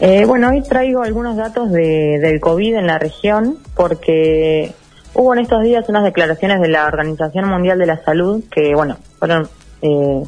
Eh, 0.00 0.24
bueno, 0.26 0.50
hoy 0.50 0.62
traigo 0.62 1.02
algunos 1.02 1.36
datos 1.36 1.70
de, 1.72 2.18
del 2.20 2.38
COVID 2.40 2.76
en 2.76 2.86
la 2.86 2.98
región 2.98 3.56
porque 3.74 4.74
hubo 5.14 5.32
en 5.32 5.40
estos 5.40 5.62
días 5.62 5.88
unas 5.88 6.04
declaraciones 6.04 6.60
de 6.60 6.68
la 6.68 6.86
Organización 6.86 7.48
Mundial 7.48 7.78
de 7.78 7.86
la 7.86 8.04
Salud 8.04 8.44
que, 8.50 8.74
bueno, 8.74 8.98
fueron 9.18 9.48
eh, 9.80 10.22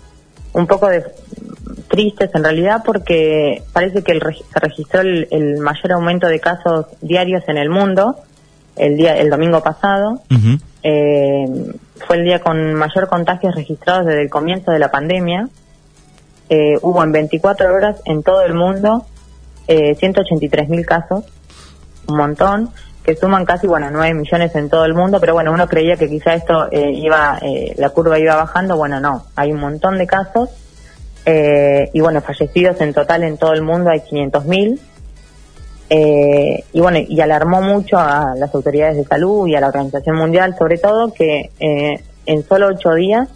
un 0.55 0.67
poco 0.67 0.89
de, 0.89 1.05
tristes 1.89 2.31
en 2.35 2.45
realidad 2.45 2.83
porque 2.85 3.63
parece 3.73 4.03
que 4.03 4.13
el, 4.13 4.21
se 4.21 4.61
registró 4.61 5.01
el, 5.01 5.59
mayor 5.59 5.93
aumento 5.93 6.29
de 6.29 6.39
casos 6.39 6.87
diarios 7.01 7.43
en 7.49 7.57
el 7.57 7.71
mundo 7.71 8.17
el 8.77 8.97
día 8.97 9.17
el 9.17 9.31
domingo 9.31 9.63
pasado. 9.63 10.23
eh, 10.83 11.47
fue 12.07 12.17
el 12.17 12.25
día 12.25 12.39
con 12.39 12.75
mayor 12.75 13.09
contagios 13.09 13.55
registrados 13.55 14.07
desde 14.07 14.23
el 14.23 14.31
comienzo 14.31 14.71
de 14.71 14.79
la 14.79 14.91
pandemia. 14.91 15.49
Eh, 16.49 16.79
hubo 16.81 17.03
en 17.03 17.13
24 17.13 17.75
horas 17.75 18.01
en 18.05 18.23
todo 18.23 18.43
el 18.43 18.55
mundo 18.55 19.05
eh, 19.69 19.95
183 19.95 20.69
mil 20.69 20.85
casos, 20.85 21.25
un 22.09 22.17
montón, 22.17 22.71
que 23.05 23.17
suman 23.17 23.45
casi, 23.47 23.67
bueno, 23.67 23.91
9 23.91 24.15
millones 24.15 24.55
en 24.55 24.69
todo 24.69 24.85
el 24.85 24.95
mundo, 24.95 25.19
pero 25.21 25.33
bueno, 25.33 25.53
uno 25.53 25.67
creía 25.69 25.97
que 25.97 26.09
quizá 26.09 26.35
esto 26.35 26.69
eh, 26.71 26.91
iba, 26.91 27.39
eh, 27.41 27.75
la 27.79 27.91
curva 27.91 28.19
iba 28.19 28.37
bajando, 28.37 28.77
bueno, 28.77 29.01
no, 29.01 29.27
hay 29.37 29.53
un 29.53 29.61
montón 29.61 29.97
de 29.99 30.07
casos, 30.07 30.51
eh, 31.25 31.91
y 31.93 32.01
bueno, 32.01 32.21
fallecidos 32.21 32.81
en 32.81 32.93
total 32.93 33.25
en 33.25 33.39
todo 33.39 33.53
el 33.53 33.63
mundo 33.63 33.91
hay 33.91 34.01
500 34.01 34.45
mil, 34.45 34.81
eh, 35.91 36.65
y 36.73 36.81
bueno, 36.81 36.99
y 36.99 37.21
alarmó 37.21 37.63
mucho 37.63 37.99
a 37.99 38.35
las 38.37 38.55
autoridades 38.55 38.97
de 38.97 39.05
salud 39.05 39.47
y 39.47 39.55
a 39.55 39.61
la 39.61 39.69
Organización 39.69 40.17
Mundial, 40.17 40.55
sobre 40.59 40.77
todo, 40.77 41.13
que 41.13 41.51
eh, 41.59 42.03
en 42.27 42.47
solo 42.47 42.67
ocho 42.69 42.93
días 42.93 43.29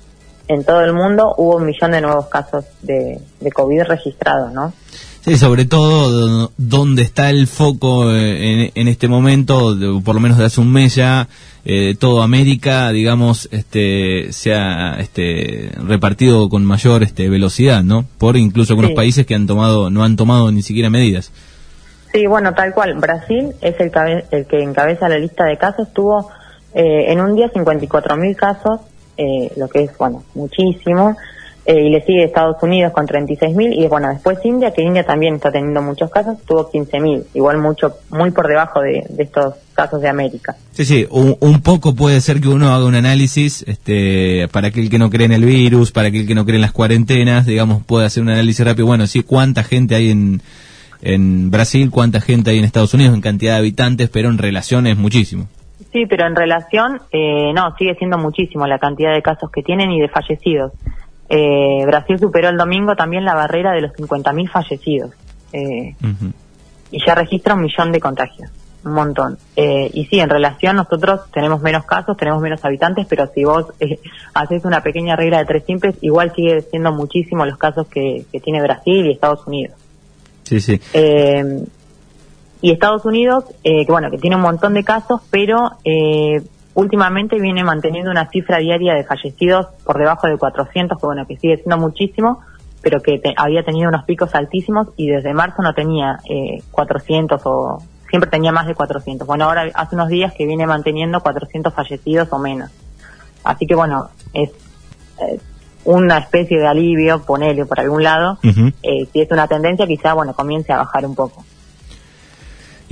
en 0.48 0.64
todo 0.64 0.82
el 0.82 0.92
mundo 0.92 1.34
hubo 1.38 1.56
un 1.56 1.64
millón 1.64 1.92
de 1.92 2.02
nuevos 2.02 2.26
casos 2.26 2.66
de, 2.82 3.18
de 3.40 3.52
COVID 3.52 3.84
registrados, 3.84 4.52
¿no? 4.52 4.74
Sí, 5.22 5.36
sobre 5.36 5.64
todo 5.64 6.50
donde 6.56 7.02
está 7.02 7.30
el 7.30 7.46
foco 7.46 8.12
eh, 8.12 8.64
en, 8.64 8.72
en, 8.74 8.88
este 8.88 9.06
momento, 9.06 9.76
por 10.04 10.16
lo 10.16 10.20
menos 10.20 10.36
de 10.36 10.46
hace 10.46 10.60
un 10.60 10.72
mes 10.72 10.96
ya, 10.96 11.28
eh, 11.64 11.94
todo 11.98 12.22
América, 12.22 12.90
digamos, 12.90 13.48
este, 13.52 14.32
se 14.32 14.52
ha 14.52 14.96
este, 14.98 15.70
repartido 15.76 16.48
con 16.48 16.64
mayor 16.64 17.04
este, 17.04 17.28
velocidad, 17.28 17.84
¿no? 17.84 18.04
Por 18.18 18.36
incluso 18.36 18.72
algunos 18.72 18.90
sí. 18.90 18.96
países 18.96 19.26
que 19.26 19.36
han 19.36 19.46
tomado, 19.46 19.88
no 19.88 20.02
han 20.02 20.16
tomado 20.16 20.50
ni 20.50 20.62
siquiera 20.62 20.90
medidas. 20.90 21.30
Sí, 22.12 22.26
bueno, 22.26 22.52
tal 22.52 22.74
cual. 22.74 22.94
Brasil 22.94 23.52
es 23.60 23.78
el, 23.78 23.92
el 24.32 24.46
que 24.46 24.60
encabeza 24.60 25.08
la 25.08 25.18
lista 25.18 25.44
de 25.44 25.56
casos. 25.56 25.92
Tuvo 25.92 26.30
eh, 26.74 27.12
en 27.12 27.20
un 27.20 27.36
día 27.36 27.48
54 27.48 28.16
mil 28.16 28.36
casos, 28.36 28.80
eh, 29.16 29.52
lo 29.56 29.68
que 29.68 29.84
es, 29.84 29.96
bueno, 29.96 30.24
muchísimo. 30.34 31.16
Eh, 31.64 31.80
y 31.80 31.90
le 31.90 32.04
sigue 32.04 32.24
Estados 32.24 32.60
Unidos 32.60 32.92
con 32.92 33.06
36.000 33.06 33.84
y 33.84 33.86
bueno, 33.86 34.08
después 34.08 34.38
India, 34.44 34.72
que 34.72 34.82
India 34.82 35.04
también 35.04 35.36
está 35.36 35.52
teniendo 35.52 35.80
muchos 35.80 36.10
casos, 36.10 36.36
tuvo 36.44 36.68
15.000, 36.68 37.26
igual 37.34 37.58
mucho, 37.58 37.98
muy 38.10 38.32
por 38.32 38.48
debajo 38.48 38.80
de, 38.80 39.04
de, 39.08 39.22
estos 39.22 39.54
casos 39.72 40.02
de 40.02 40.08
América. 40.08 40.56
Sí, 40.72 40.84
sí, 40.84 41.06
un, 41.08 41.36
un, 41.38 41.62
poco 41.62 41.94
puede 41.94 42.20
ser 42.20 42.40
que 42.40 42.48
uno 42.48 42.74
haga 42.74 42.84
un 42.84 42.96
análisis, 42.96 43.62
este, 43.68 44.48
para 44.50 44.68
aquel 44.68 44.90
que 44.90 44.98
no 44.98 45.08
cree 45.08 45.26
en 45.26 45.32
el 45.32 45.44
virus, 45.44 45.92
para 45.92 46.08
aquel 46.08 46.26
que 46.26 46.34
no 46.34 46.44
cree 46.44 46.56
en 46.56 46.62
las 46.62 46.72
cuarentenas, 46.72 47.46
digamos, 47.46 47.84
puede 47.84 48.06
hacer 48.06 48.24
un 48.24 48.30
análisis 48.30 48.66
rápido, 48.66 48.86
bueno, 48.86 49.06
sí, 49.06 49.22
cuánta 49.22 49.62
gente 49.62 49.94
hay 49.94 50.10
en, 50.10 50.42
en 51.00 51.52
Brasil, 51.52 51.90
cuánta 51.92 52.20
gente 52.20 52.50
hay 52.50 52.58
en 52.58 52.64
Estados 52.64 52.92
Unidos 52.92 53.14
en 53.14 53.20
cantidad 53.20 53.52
de 53.52 53.58
habitantes, 53.58 54.08
pero 54.08 54.30
en 54.30 54.38
relación 54.38 54.88
es 54.88 54.96
muchísimo. 54.96 55.46
Sí, 55.92 56.06
pero 56.06 56.26
en 56.26 56.34
relación, 56.34 57.00
eh, 57.12 57.52
no, 57.54 57.76
sigue 57.76 57.94
siendo 57.96 58.16
muchísimo 58.18 58.66
la 58.66 58.78
cantidad 58.78 59.12
de 59.12 59.20
casos 59.20 59.50
que 59.50 59.62
tienen 59.62 59.92
y 59.92 60.00
de 60.00 60.08
fallecidos. 60.08 60.72
Eh, 61.34 61.86
Brasil 61.86 62.18
superó 62.18 62.50
el 62.50 62.58
domingo 62.58 62.94
también 62.94 63.24
la 63.24 63.34
barrera 63.34 63.72
de 63.72 63.80
los 63.80 63.92
50.000 63.92 64.50
fallecidos 64.50 65.12
eh, 65.54 65.94
uh 66.02 66.06
-huh. 66.06 66.32
y 66.90 67.02
ya 67.02 67.14
registra 67.14 67.54
un 67.54 67.62
millón 67.62 67.90
de 67.90 68.00
contagios, 68.00 68.50
un 68.84 68.92
montón. 68.92 69.38
Eh, 69.56 69.90
y 69.94 70.04
sí, 70.04 70.20
en 70.20 70.28
relación 70.28 70.76
nosotros 70.76 71.22
tenemos 71.32 71.62
menos 71.62 71.86
casos, 71.86 72.18
tenemos 72.18 72.42
menos 72.42 72.62
habitantes, 72.62 73.06
pero 73.08 73.26
si 73.34 73.44
vos 73.44 73.64
eh, 73.80 73.98
haces 74.34 74.66
una 74.66 74.82
pequeña 74.82 75.16
regla 75.16 75.38
de 75.38 75.46
tres 75.46 75.64
simples, 75.64 75.96
igual 76.02 76.34
sigue 76.34 76.60
siendo 76.60 76.92
muchísimo 76.92 77.46
los 77.46 77.56
casos 77.56 77.86
que, 77.88 78.26
que 78.30 78.38
tiene 78.38 78.60
Brasil 78.60 79.06
y 79.06 79.12
Estados 79.12 79.46
Unidos. 79.46 79.74
Sí, 80.42 80.60
sí. 80.60 80.78
Y 82.60 82.70
Estados 82.70 83.06
Unidos, 83.06 83.46
que 83.64 83.86
bueno, 83.88 84.10
que 84.10 84.18
tiene 84.18 84.36
un 84.36 84.42
montón 84.42 84.74
de 84.74 84.84
casos, 84.84 85.22
pero 85.30 85.78
últimamente 86.74 87.38
viene 87.38 87.64
manteniendo 87.64 88.10
una 88.10 88.28
cifra 88.28 88.58
diaria 88.58 88.94
de 88.94 89.04
fallecidos 89.04 89.66
por 89.84 89.98
debajo 89.98 90.26
de 90.26 90.38
400, 90.38 90.98
que 90.98 91.06
bueno, 91.06 91.26
que 91.26 91.36
sigue 91.36 91.56
siendo 91.56 91.78
muchísimo, 91.78 92.40
pero 92.82 93.00
que 93.00 93.18
te, 93.18 93.34
había 93.36 93.62
tenido 93.62 93.88
unos 93.88 94.04
picos 94.04 94.34
altísimos 94.34 94.88
y 94.96 95.08
desde 95.08 95.34
marzo 95.34 95.62
no 95.62 95.74
tenía 95.74 96.18
eh, 96.28 96.62
400 96.70 97.40
o 97.44 97.78
siempre 98.08 98.30
tenía 98.30 98.52
más 98.52 98.66
de 98.66 98.74
400. 98.74 99.26
Bueno, 99.26 99.44
ahora 99.44 99.70
hace 99.74 99.94
unos 99.94 100.08
días 100.08 100.34
que 100.34 100.46
viene 100.46 100.66
manteniendo 100.66 101.20
400 101.20 101.72
fallecidos 101.72 102.28
o 102.32 102.38
menos. 102.38 102.70
Así 103.44 103.66
que 103.66 103.74
bueno, 103.74 104.10
es 104.32 104.50
eh, 105.20 105.40
una 105.84 106.18
especie 106.18 106.58
de 106.58 106.66
alivio, 106.66 107.22
ponele 107.22 107.64
por 107.66 107.80
algún 107.80 108.02
lado. 108.02 108.38
Uh 108.42 108.48
-huh. 108.48 108.74
eh, 108.82 109.08
si 109.12 109.20
es 109.20 109.30
una 109.30 109.48
tendencia, 109.48 109.86
quizá, 109.86 110.14
bueno, 110.14 110.34
comience 110.34 110.72
a 110.72 110.78
bajar 110.78 111.06
un 111.06 111.14
poco. 111.14 111.44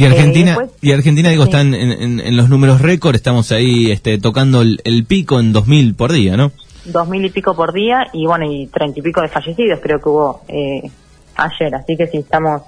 Y 0.01 0.07
Argentina, 0.07 0.53
eh, 0.53 0.57
después, 0.59 0.71
y 0.81 0.93
Argentina 0.93 1.29
digo, 1.29 1.45
sí. 1.45 1.51
están 1.51 1.75
en, 1.75 1.93
en, 1.93 2.21
en, 2.21 2.37
los 2.37 2.49
números 2.49 2.81
récord, 2.81 3.15
estamos 3.15 3.53
ahí 3.53 3.91
este, 3.91 4.17
tocando 4.17 4.63
el, 4.63 4.81
el, 4.85 5.05
pico 5.05 5.39
en 5.39 5.53
2.000 5.53 5.95
por 5.95 6.11
día, 6.11 6.39
¿no? 6.39 6.53
2.000 6.87 7.27
y 7.27 7.29
pico 7.29 7.55
por 7.55 7.75
día 7.75 8.07
y 8.15 8.25
bueno, 8.25 8.51
y 8.51 8.67
30 8.69 8.99
y 8.99 9.03
pico 9.03 9.21
de 9.21 9.29
fallecidos 9.29 9.79
creo 9.83 10.01
que 10.01 10.09
hubo 10.09 10.41
eh, 10.49 10.91
ayer, 11.37 11.75
así 11.75 11.99
que 11.99 12.07
sí, 12.07 12.17
estamos 12.17 12.63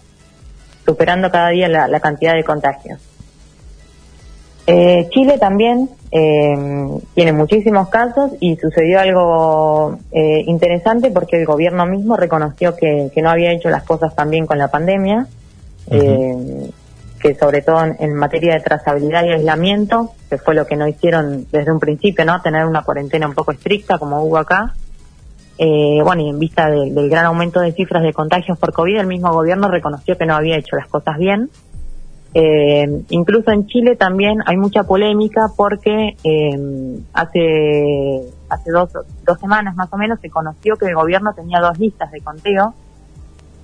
superando 0.85 1.31
cada 1.31 1.49
día 1.49 1.69
la, 1.69 1.89
la 1.89 2.01
cantidad 2.01 2.35
de 2.35 2.45
contagios. 2.45 3.01
Eh, 4.67 5.09
Chile 5.11 5.39
también 5.39 5.89
eh, 6.11 6.55
tiene 7.15 7.33
muchísimos 7.33 7.89
casos 7.89 8.33
y 8.41 8.57
sucedió 8.57 9.01
algo 9.01 9.99
eh, 10.13 10.45
interesante 10.47 11.11
porque 11.11 11.41
el 11.41 11.47
gobierno 11.47 11.87
mismo 11.87 12.15
reconoció 12.15 12.77
que, 12.77 13.11
que, 13.15 13.23
no 13.23 13.31
había 13.31 13.53
hecho 13.53 13.71
las 13.71 13.85
cosas 13.85 14.15
tan 14.15 14.29
bien 14.29 14.45
con 14.45 14.59
la 14.59 14.69
pandemia. 14.69 15.27
Uh 15.87 15.95
-huh 15.95 16.73
que 17.23 17.37
sobre 17.37 17.63
todo 17.63 17.85
en, 17.85 18.15
materia 18.15 18.55
de 18.55 18.61
trazabilidad 18.61 19.25
y 19.25 19.31
aislamiento, 19.31 20.11
que 20.29 20.39
fue 20.39 20.55
lo 20.55 20.67
que 20.67 20.77
no 20.77 20.89
hicieron 20.89 21.47
desde 21.53 21.71
un 21.71 21.79
principio, 21.79 22.25
¿no? 22.25 22.43
Tener 22.43 22.67
una 22.67 22.83
cuarentena 22.83 23.29
un 23.29 23.35
poco 23.35 23.53
estricta 23.53 23.99
como 23.99 24.23
hubo 24.25 24.39
acá. 24.39 24.75
Eh, 25.57 26.01
bueno, 26.03 26.23
y 26.23 26.31
en 26.31 26.39
vista 26.41 26.69
de, 26.69 26.91
del 26.91 27.09
gran 27.09 27.27
aumento 27.27 27.61
de 27.61 27.73
cifras 27.73 28.03
de 28.03 28.13
contagios 28.13 28.59
por 28.59 28.73
COVID, 28.73 28.99
el 28.99 29.07
mismo 29.07 29.33
gobierno 29.33 29.69
reconoció 29.69 30.19
que 30.19 30.27
no 30.27 30.35
había 30.35 30.57
hecho 30.57 30.75
las 30.75 30.89
cosas 30.89 31.17
bien. 31.17 31.49
Eh, 32.35 33.05
incluso 33.11 33.53
en 33.53 33.67
Chile 33.67 33.95
también 33.95 34.39
hay 34.47 34.57
mucha 34.57 34.85
polémica 34.85 35.51
porque 35.55 36.17
eh, 36.25 36.99
hace 37.13 38.23
hace 38.49 38.71
dos, 38.71 38.91
dos 39.25 39.39
semanas 39.39 39.77
más 39.77 39.93
o 39.93 39.99
menos 39.99 40.19
se 40.21 40.31
conoció 40.31 40.77
que 40.77 40.87
el 40.87 40.95
gobierno 40.95 41.35
tenía 41.35 41.61
dos 41.61 41.79
listas 41.79 42.11
de 42.11 42.23
conteo 42.23 42.75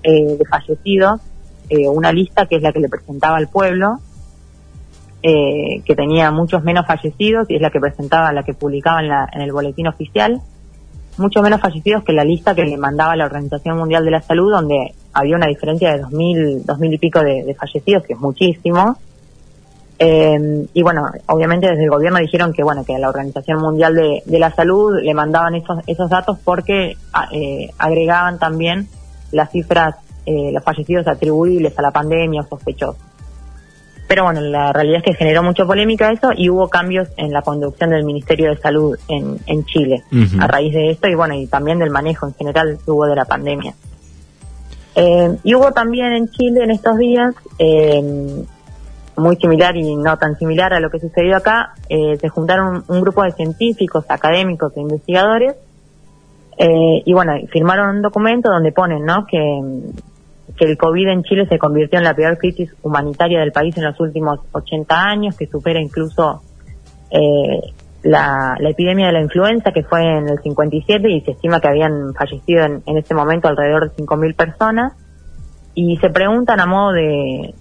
eh, 0.03 0.37
de 0.37 0.45
fallecidos 0.45 1.21
eh, 1.69 1.89
una 1.89 2.13
lista 2.13 2.47
que 2.47 2.57
es 2.57 2.63
la 2.63 2.73
que 2.73 2.81
le 2.81 2.89
presentaba 2.89 3.37
al 3.37 3.49
pueblo, 3.49 3.99
eh, 5.23 5.83
que 5.85 5.97
tenía 5.97 6.31
muchos 6.31 6.63
menos 6.63 6.87
fallecidos 6.87 7.51
y 7.51 7.57
es 7.57 7.61
la 7.61 7.71
que 7.71 7.81
presentaba, 7.81 8.33
la 8.33 8.43
que 8.43 8.55
publicaba 8.55 9.01
en, 9.01 9.09
la, 9.09 9.29
en 9.33 9.43
el 9.43 9.53
boletín 9.53 9.89
oficial, 9.89 10.41
mucho 11.19 11.43
menos 11.43 11.61
fallecidos 11.61 12.05
que 12.05 12.13
la 12.13 12.25
lista 12.25 12.55
que 12.55 12.65
le 12.65 12.77
mandaba 12.77 13.17
la 13.17 13.27
Organización 13.27 13.77
Mundial 13.77 14.05
de 14.05 14.13
la 14.13 14.23
Salud, 14.23 14.53
donde 14.53 14.95
había 15.13 15.37
una 15.37 15.47
diferencia 15.47 15.93
de 15.93 15.99
dos 15.99 16.13
mil, 16.13 16.65
dos 16.65 16.79
mil 16.79 16.95
y 16.95 16.99
pico 16.99 17.21
de, 17.21 17.55
fallecidos, 17.59 18.05
que 18.05 18.13
es 18.13 18.21
muchísimo. 18.21 18.97
Eh, 19.99 20.69
y 20.73 20.83
bueno, 20.83 21.11
obviamente 21.27 21.67
desde 21.67 21.83
el 21.83 21.91
gobierno 21.91 22.21
dijeron 22.21 22.53
que 22.53 22.63
bueno 22.63 22.85
que 22.85 22.95
a 22.95 23.01
la 23.01 23.09
Organización 23.09 23.61
Mundial 23.61 23.97
de, 23.97 24.39
la 24.39 24.55
Salud 24.55 24.95
le 25.03 25.13
mandaban 25.13 25.57
esos, 25.57 25.81
esos 25.89 26.09
datos 26.09 26.39
porque 26.45 26.97
eh, 27.33 27.71
agregaban 27.79 28.39
también 28.39 28.87
las 29.33 29.51
cifras 29.51 29.97
eh, 30.27 30.51
los 30.53 30.63
fallecidos 30.63 31.07
atribuibles 31.07 31.79
a 31.79 31.83
la 31.83 31.91
pandemia 31.91 32.43
o 32.43 32.45
sospechosos. 32.45 33.03
Pero 34.09 34.25
bueno, 34.25 34.41
la 34.41 34.73
realidad 34.73 34.99
es 34.99 35.05
que 35.05 35.15
generó 35.15 35.43
mucha 35.43 35.67
polémica 35.67 36.11
eso 36.11 36.31
y 36.35 36.49
hubo 36.49 36.69
cambios 36.69 37.09
en 37.19 37.31
la 37.31 37.43
conducción 37.43 37.91
del 37.91 38.05
Ministerio 38.05 38.49
de 38.49 38.57
Salud 38.57 38.99
en, 39.07 39.39
en 39.47 39.65
Chile 39.67 40.03
uh 40.11 40.17
-huh. 40.17 40.43
a 40.43 40.47
raíz 40.47 40.73
de 40.73 40.91
esto 40.91 41.09
y 41.09 41.15
bueno, 41.15 41.35
y 41.35 41.47
también 41.47 41.79
del 41.79 41.91
manejo 41.91 42.27
en 42.27 42.35
general 42.35 42.79
que 42.83 42.91
hubo 42.91 43.07
de 43.07 43.17
la 43.17 43.27
pandemia. 43.27 43.75
Eh, 44.95 45.37
y 45.45 45.55
hubo 45.55 45.73
también 45.73 46.13
en 46.15 46.29
Chile 46.31 46.65
en 46.65 46.71
estos 46.71 46.97
días, 46.97 47.35
eh, 47.59 48.45
muy 49.17 49.37
similar 49.37 49.77
y 49.77 49.95
no 49.95 50.17
tan 50.17 50.39
similar 50.39 50.73
a 50.73 50.81
lo 50.81 50.89
que 50.91 51.01
sucedió 51.01 51.37
acá, 51.37 51.75
eh, 51.91 52.17
se 52.19 52.29
juntaron 52.31 52.77
un, 52.77 52.85
un, 52.89 53.01
grupo 53.03 53.23
de 53.25 53.33
científicos, 53.33 54.05
académicos 54.09 54.73
e 54.77 54.81
investigadores 54.81 55.55
eh, 56.59 57.03
y 57.05 57.13
bueno, 57.13 57.35
firmaron 57.53 57.97
un 57.97 58.03
documento 58.03 58.51
donde 58.51 58.73
ponen, 58.73 59.05
¿no? 59.05 59.25
Que, 59.27 59.39
que 60.57 60.65
el 60.65 60.77
COVID 60.77 61.09
en 61.09 61.23
Chile 61.23 61.47
se 61.49 61.59
convirtió 61.59 61.99
en 61.99 62.05
la 62.05 62.15
peor 62.15 62.39
crisis 62.39 62.75
humanitaria 62.83 63.41
del 63.41 63.53
país 63.53 63.77
en 63.77 63.85
los 63.85 63.99
últimos 64.01 64.41
80 64.53 64.95
años, 65.01 65.37
que 65.37 65.47
supera 65.47 65.81
incluso 65.81 66.43
eh, 67.11 67.73
la, 68.03 68.57
epidemia 68.61 69.07
de 69.07 69.13
la 69.13 69.21
influenza, 69.21 69.73
que 69.73 69.83
fue 69.83 70.03
en 70.03 70.29
el 70.29 70.39
57, 70.41 71.11
y 71.11 71.21
se 71.23 71.33
estima 71.33 71.61
que 71.61 71.69
habían 71.69 72.15
fallecido 72.15 72.65
en, 72.65 72.83
en 72.87 72.99
ese 72.99 73.15
momento 73.15 73.49
alrededor 73.49 73.91
de 73.91 74.05
5.000 74.05 74.35
personas. 74.35 74.93
y 75.75 75.97
se 75.99 76.11
preguntan 76.11 76.61
a 76.61 76.67
modo 76.67 76.93
de, 76.93 77.55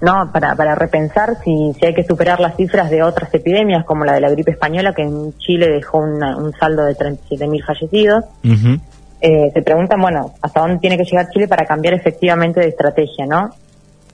no 0.00 0.30
para, 0.32 0.54
para 0.54 0.74
repensar 0.74 1.36
si, 1.44 1.72
si 1.78 1.86
hay 1.86 1.94
que 1.94 2.04
superar 2.04 2.40
las 2.40 2.56
cifras 2.56 2.90
de 2.90 3.02
otras 3.02 3.32
epidemias 3.34 3.84
como 3.84 4.04
la 4.04 4.14
de 4.14 4.20
la 4.20 4.30
gripe 4.30 4.52
española 4.52 4.94
que 4.94 5.02
en 5.02 5.36
Chile 5.38 5.68
dejó 5.68 5.98
un 5.98 6.52
saldo 6.58 6.84
de 6.84 6.94
37.000 6.94 7.64
fallecidos. 7.64 8.24
Eh, 9.20 9.50
se 9.52 9.62
preguntan, 9.62 10.00
bueno, 10.00 10.34
hasta 10.42 10.60
dónde 10.60 10.78
tiene 10.78 10.98
que 10.98 11.04
llegar 11.04 11.28
Chile 11.30 11.48
para 11.48 11.64
cambiar 11.64 11.94
efectivamente 11.94 12.60
de 12.60 12.68
estrategia, 12.68 13.26
¿no? 13.26 13.50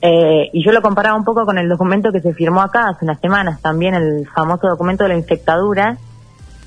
Eh, 0.00 0.50
y 0.52 0.64
yo 0.64 0.72
lo 0.72 0.82
comparaba 0.82 1.16
un 1.16 1.24
poco 1.24 1.44
con 1.44 1.58
el 1.58 1.68
documento 1.68 2.10
que 2.10 2.20
se 2.20 2.34
firmó 2.34 2.60
acá 2.60 2.88
hace 2.88 3.04
unas 3.04 3.20
semanas, 3.20 3.60
también 3.60 3.94
el 3.94 4.28
famoso 4.28 4.68
documento 4.68 5.04
de 5.04 5.10
la 5.10 5.16
infectadura, 5.16 5.96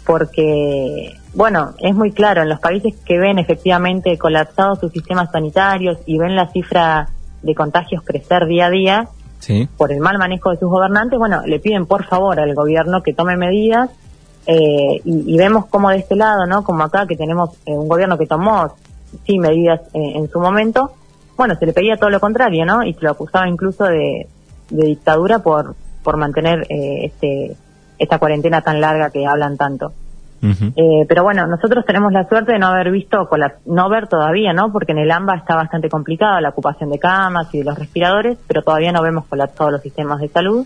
porque, 0.05 1.13
bueno, 1.33 1.73
es 1.79 1.95
muy 1.95 2.11
claro, 2.11 2.43
en 2.43 2.49
los 2.49 2.59
países 2.59 2.93
que 3.05 3.17
ven 3.17 3.39
efectivamente 3.39 4.17
colapsados 4.17 4.79
sus 4.79 4.91
sistemas 4.91 5.31
sanitarios 5.31 5.97
y 6.05 6.17
ven 6.17 6.35
la 6.35 6.47
cifra 6.47 7.09
de 7.41 7.55
contagios 7.55 8.03
crecer 8.03 8.45
día 8.45 8.67
a 8.67 8.69
día, 8.69 9.07
por 9.77 9.91
el 9.91 9.99
mal 9.99 10.17
manejo 10.17 10.49
de 10.51 10.57
sus 10.57 10.69
gobernantes, 10.69 11.19
bueno, 11.19 11.41
le 11.45 11.59
piden 11.59 11.85
por 11.85 12.05
favor 12.05 12.39
al 12.39 12.55
gobierno 12.55 13.03
que 13.03 13.13
tome 13.13 13.37
medidas 13.37 13.91
eh, 14.47 15.01
y, 15.03 15.37
vemos 15.37 15.65
como 15.67 15.89
de 15.89 15.97
este 15.97 16.15
lado, 16.15 16.45
¿no? 16.45 16.63
Como 16.63 16.83
acá 16.83 17.07
que 17.07 17.15
tenemos 17.15 17.49
eh, 17.65 17.71
un 17.71 17.87
gobierno 17.87 18.17
que 18.17 18.27
tomó, 18.27 18.75
sí, 19.25 19.39
medidas 19.39 19.81
eh, 19.93 20.13
en 20.15 20.29
su 20.29 20.39
momento, 20.39 20.91
bueno, 21.35 21.55
se 21.55 21.65
le 21.65 21.73
pedía 21.73 21.97
todo 21.97 22.09
lo 22.09 22.19
contrario, 22.19 22.65
¿no? 22.65 22.83
Y 22.83 22.93
se 22.93 23.01
lo 23.01 23.11
acusaba 23.11 23.47
incluso 23.49 23.85
de, 23.85 24.27
dictadura 24.69 25.39
por, 25.39 25.75
por 26.03 26.17
mantener 26.17 26.65
este, 26.69 27.55
esta 27.99 28.17
cuarentena 28.17 28.61
tan 28.61 28.81
larga 28.81 29.11
que 29.11 29.25
hablan 29.27 29.57
tanto. 29.57 29.93
pero 31.07 31.23
bueno, 31.23 31.45
nosotros 31.45 31.85
tenemos 31.85 32.11
la 32.11 32.27
suerte 32.27 32.53
de 32.53 32.59
no 32.59 32.67
haber 32.67 32.91
visto, 32.91 33.27
no 33.65 33.89
ver 33.89 34.07
todavía, 34.07 34.53
¿no? 34.53 34.71
Porque 34.71 34.93
en 34.93 34.99
el 34.99 35.11
AMBA 35.11 35.35
está 35.35 35.55
bastante 35.55 35.89
complicada 35.89 36.41
la 36.41 36.49
ocupación 36.49 36.89
de 36.89 36.99
camas 36.99 37.53
y 37.53 37.59
de 37.59 37.63
los 37.63 37.77
respiradores, 37.77 38.37
pero 38.47 38.61
todavía 38.61 38.91
no 38.91 39.03
vemos 39.03 39.25
colapsados 39.25 39.73
los 39.73 39.81
sistemas 39.81 40.19
de 40.19 40.29
salud 40.29 40.65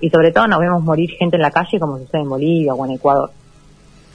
y 0.00 0.10
sobre 0.10 0.32
todo 0.32 0.46
no 0.46 0.58
vemos 0.58 0.82
morir 0.82 1.10
gente 1.18 1.36
en 1.36 1.42
la 1.42 1.50
calle 1.50 1.78
como 1.80 1.98
sucede 1.98 2.22
en 2.22 2.28
Bolivia 2.28 2.74
o 2.74 2.84
en 2.84 2.92
Ecuador. 2.92 3.30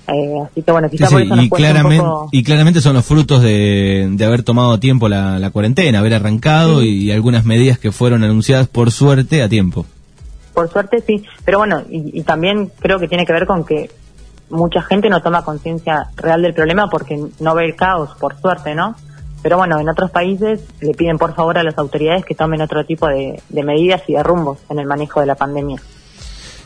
Eh, 0.07 0.41
así 0.43 0.61
que 0.63 0.71
bueno, 0.71 0.89
quizás 0.89 1.11
por 1.11 1.21
eso 1.21 1.35
y, 1.35 1.49
claramente, 1.49 2.05
y 2.31 2.43
claramente 2.43 2.81
son 2.81 2.95
los 2.95 3.05
frutos 3.05 3.41
de, 3.41 4.09
de 4.11 4.25
haber 4.25 4.43
tomado 4.43 4.79
tiempo 4.79 5.07
la, 5.07 5.39
la 5.39 5.51
cuarentena, 5.51 5.99
haber 5.99 6.15
arrancado 6.15 6.83
y, 6.83 7.11
algunas 7.11 7.45
medidas 7.45 7.77
que 7.77 7.91
fueron 7.91 8.23
anunciadas 8.23 8.67
por 8.67 8.91
suerte 8.91 9.41
a 9.41 9.49
tiempo. 9.49 9.85
Por 10.53 10.69
suerte 10.69 11.01
sí, 11.05 11.23
pero 11.45 11.59
bueno, 11.59 11.81
y, 11.89 12.19
y 12.19 12.23
también 12.23 12.71
creo 12.79 12.99
que 12.99 13.07
tiene 13.07 13.25
que 13.25 13.31
ver 13.31 13.45
con 13.45 13.63
que 13.63 13.89
mucha 14.49 14.81
gente 14.81 15.09
no 15.09 15.21
toma 15.21 15.45
conciencia 15.45 16.07
real 16.17 16.41
del 16.41 16.53
problema 16.53 16.89
porque 16.89 17.17
no 17.39 17.55
ve 17.55 17.65
el 17.65 17.75
caos, 17.75 18.09
por 18.19 18.39
suerte, 18.39 18.75
¿no? 18.75 18.95
Pero 19.41 19.57
bueno, 19.57 19.79
en 19.79 19.89
otros 19.89 20.11
países 20.11 20.61
le 20.81 20.93
piden 20.93 21.17
por 21.17 21.33
favor 21.33 21.57
a 21.57 21.63
las 21.63 21.77
autoridades 21.77 22.25
que 22.25 22.35
tomen 22.35 22.61
otro 22.61 22.85
tipo 22.85 23.07
de, 23.07 23.41
medidas 23.49 24.03
y 24.07 24.13
de 24.13 24.23
rumbos 24.23 24.59
en 24.69 24.79
el 24.79 24.85
manejo 24.85 25.19
de 25.19 25.25
la 25.25 25.35
pandemia. 25.35 25.81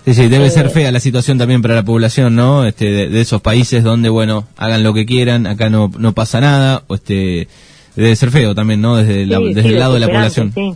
Sí, 0.03 0.13
sí, 0.13 0.27
debe 0.27 0.49
ser 0.49 0.67
eh, 0.67 0.69
fea 0.69 0.91
la 0.91 0.99
situación 0.99 1.37
también 1.37 1.61
para 1.61 1.73
la 1.73 1.83
población, 1.83 2.35
¿no? 2.35 2.65
Este, 2.65 3.09
de, 3.09 3.21
esos 3.21 3.41
países 3.41 3.83
donde, 3.83 4.09
bueno, 4.09 4.45
hagan 4.57 4.83
lo 4.83 4.93
que 4.93 5.05
quieran, 5.05 5.47
acá 5.47 5.69
no, 5.69 5.89
no 5.97 6.13
pasa 6.13 6.41
nada, 6.41 6.83
o 6.87 6.95
este, 6.95 7.47
debe 7.95 8.15
ser 8.15 8.29
feo 8.29 8.53
también, 8.53 8.81
¿no? 8.81 8.97
Desde, 8.97 9.23
el 9.23 9.79
lado 9.79 9.93
de 9.93 9.99
la 9.99 10.07
población. 10.07 10.51
Sí. 10.53 10.75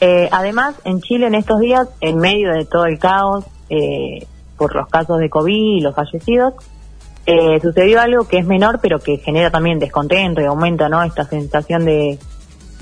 Eh, 0.00 0.28
además, 0.32 0.74
en 0.84 1.00
Chile 1.00 1.28
en 1.28 1.34
estos 1.34 1.60
días, 1.60 1.86
en 2.00 2.18
medio 2.18 2.52
de 2.52 2.64
todo 2.64 2.86
el 2.86 2.98
caos, 2.98 3.44
eh, 3.70 4.26
por 4.56 4.74
los 4.74 4.88
casos 4.88 5.18
de 5.18 5.30
COVID 5.30 5.76
y 5.76 5.80
los 5.80 5.94
fallecidos, 5.94 6.54
eh, 7.26 7.58
sucedió 7.62 8.00
algo 8.00 8.28
que 8.28 8.38
es 8.38 8.46
menor, 8.46 8.80
pero 8.82 8.98
que 8.98 9.16
genera 9.16 9.50
también 9.50 9.78
descontento 9.78 10.42
y 10.42 10.44
aumenta 10.44 10.88
¿no? 10.90 11.02
esta 11.02 11.24
sensación 11.24 11.86
de, 11.86 12.18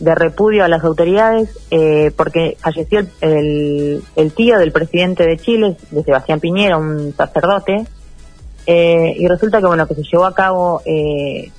repudio 0.00 0.64
a 0.64 0.68
las 0.68 0.82
autoridades, 0.82 1.56
eh, 1.70 2.10
porque 2.16 2.56
falleció 2.58 3.06
el, 3.20 4.02
tío 4.34 4.58
del 4.58 4.72
presidente 4.72 5.24
de 5.24 5.36
Chile, 5.36 5.76
de 5.92 6.02
Sebastián 6.02 6.40
Piñera, 6.40 6.76
un 6.76 7.14
sacerdote, 7.16 7.86
eh, 8.66 9.14
y 9.16 9.28
resulta 9.28 9.60
que 9.60 9.66
bueno 9.66 9.86
que 9.86 9.94
se 9.94 10.02
llevó 10.02 10.24
a 10.24 10.34
cabo 10.34 10.82
el, 10.84 11.52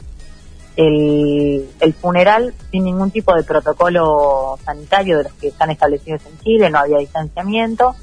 el 0.75 1.93
funeral 1.93 2.53
sin 2.69 2.83
ningún 2.83 3.11
tipo 3.11 3.33
de 3.33 3.43
protocolo 3.43 4.57
sanitario 4.65 5.19
de 5.19 5.23
los 5.23 5.33
que 5.33 5.47
están 5.47 5.71
establecidos 5.71 6.21
en 6.25 6.37
Chile, 6.39 6.69
no 6.69 6.79
había 6.79 6.97
distanciamiento, 6.97 7.95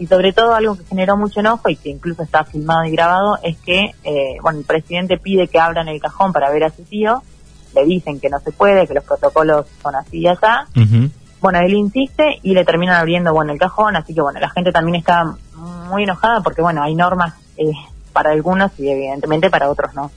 y 0.00 0.06
sobre 0.06 0.32
todo 0.32 0.54
algo 0.54 0.76
que 0.76 0.84
generó 0.84 1.18
mucho 1.18 1.40
enojo 1.40 1.68
y 1.68 1.76
que 1.76 1.90
incluso 1.90 2.22
está 2.22 2.42
filmado 2.44 2.84
y 2.86 2.90
grabado 2.90 3.38
es 3.42 3.58
que, 3.58 3.94
eh, 4.02 4.38
bueno, 4.40 4.58
el 4.58 4.64
presidente 4.64 5.18
pide 5.18 5.46
que 5.46 5.60
abran 5.60 5.88
el 5.88 6.00
cajón 6.00 6.32
para 6.32 6.50
ver 6.50 6.64
a 6.64 6.70
su 6.70 6.82
tío, 6.84 7.22
le 7.74 7.84
dicen 7.84 8.18
que 8.18 8.30
no 8.30 8.40
se 8.40 8.50
puede, 8.50 8.86
que 8.86 8.94
los 8.94 9.04
protocolos 9.04 9.66
son 9.82 9.94
así 9.94 10.20
y 10.20 10.26
allá. 10.26 10.66
Bueno, 11.42 11.60
él 11.60 11.74
insiste 11.74 12.38
y 12.42 12.54
le 12.54 12.64
terminan 12.64 12.96
abriendo, 12.96 13.34
bueno, 13.34 13.52
el 13.52 13.58
cajón, 13.58 13.94
así 13.94 14.14
que 14.14 14.22
bueno, 14.22 14.40
la 14.40 14.48
gente 14.48 14.72
también 14.72 14.96
está 14.96 15.36
muy 15.90 16.04
enojada 16.04 16.40
porque, 16.40 16.62
bueno, 16.62 16.82
hay 16.82 16.94
normas 16.94 17.34
eh, 17.58 17.70
para 18.14 18.30
algunos 18.30 18.72
y 18.78 18.88
evidentemente 18.88 19.50
para 19.50 19.68
otros 19.68 19.94
no. 19.94 20.10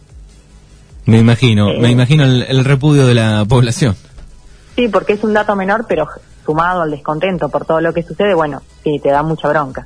Me 1.06 1.18
imagino, 1.18 1.66
me 1.66 1.90
eh, 1.90 1.92
imagino 1.92 2.24
el 2.24 2.64
repudio 2.64 3.06
de 3.06 3.16
la 3.16 3.44
población. 3.44 3.98
Sí, 4.78 4.88
porque 4.88 5.14
es 5.14 5.24
un 5.26 5.34
dato 5.34 5.58
menor, 5.58 5.86
pero 5.90 6.08
sumado 6.46 6.82
al 6.82 6.92
descontento 6.92 7.50
por 7.50 7.66
todo 7.66 7.82
lo 7.82 7.94
que 7.94 8.04
sucede, 8.04 8.34
bueno, 8.34 8.62
sí, 8.84 9.00
te 9.00 9.10
da 9.10 9.24
mucha 9.24 9.50
bronca. 9.50 9.86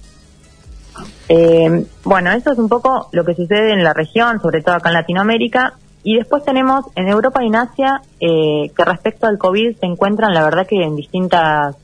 Eh, 1.30 1.86
bueno, 2.04 2.31
eso 2.31 2.51
es 2.51 2.57
un 2.57 2.69
poco 2.69 3.09
lo 3.12 3.25
que 3.25 3.36
sucede 3.36 3.74
en 3.74 3.83
la 3.83 3.94
región, 3.94 4.42
sobre 4.42 4.62
todo 4.62 4.75
acá 4.75 4.89
en 4.89 4.95
Latinoamérica. 4.95 5.74
Y 6.04 6.15
después 6.15 6.44
tenemos 6.45 6.86
en 6.95 7.09
Europa 7.09 7.44
y 7.44 7.48
en 7.48 7.56
Asia, 7.56 8.01
eh, 8.19 8.71
que 8.75 8.86
respecto 8.86 9.27
al 9.27 9.38
COVID 9.38 9.77
se 9.77 9.86
encuentran, 9.86 10.33
la 10.33 10.44
verdad 10.44 10.65
que 10.65 10.81
en 10.81 10.95
distintas 10.95 11.75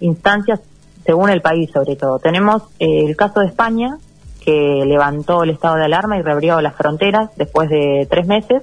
instancias, 0.00 0.60
según 1.04 1.30
el 1.30 1.40
país 1.40 1.70
sobre 1.72 1.96
todo. 1.96 2.18
Tenemos 2.18 2.62
eh, 2.78 3.04
el 3.06 3.16
caso 3.16 3.40
de 3.40 3.46
España, 3.46 3.98
que 4.44 4.84
levantó 4.86 5.42
el 5.42 5.50
estado 5.50 5.76
de 5.76 5.86
alarma 5.86 6.16
y 6.16 6.22
reabrió 6.22 6.60
las 6.60 6.76
fronteras 6.76 7.30
después 7.36 7.68
de 7.68 8.06
tres 8.08 8.28
meses 8.28 8.62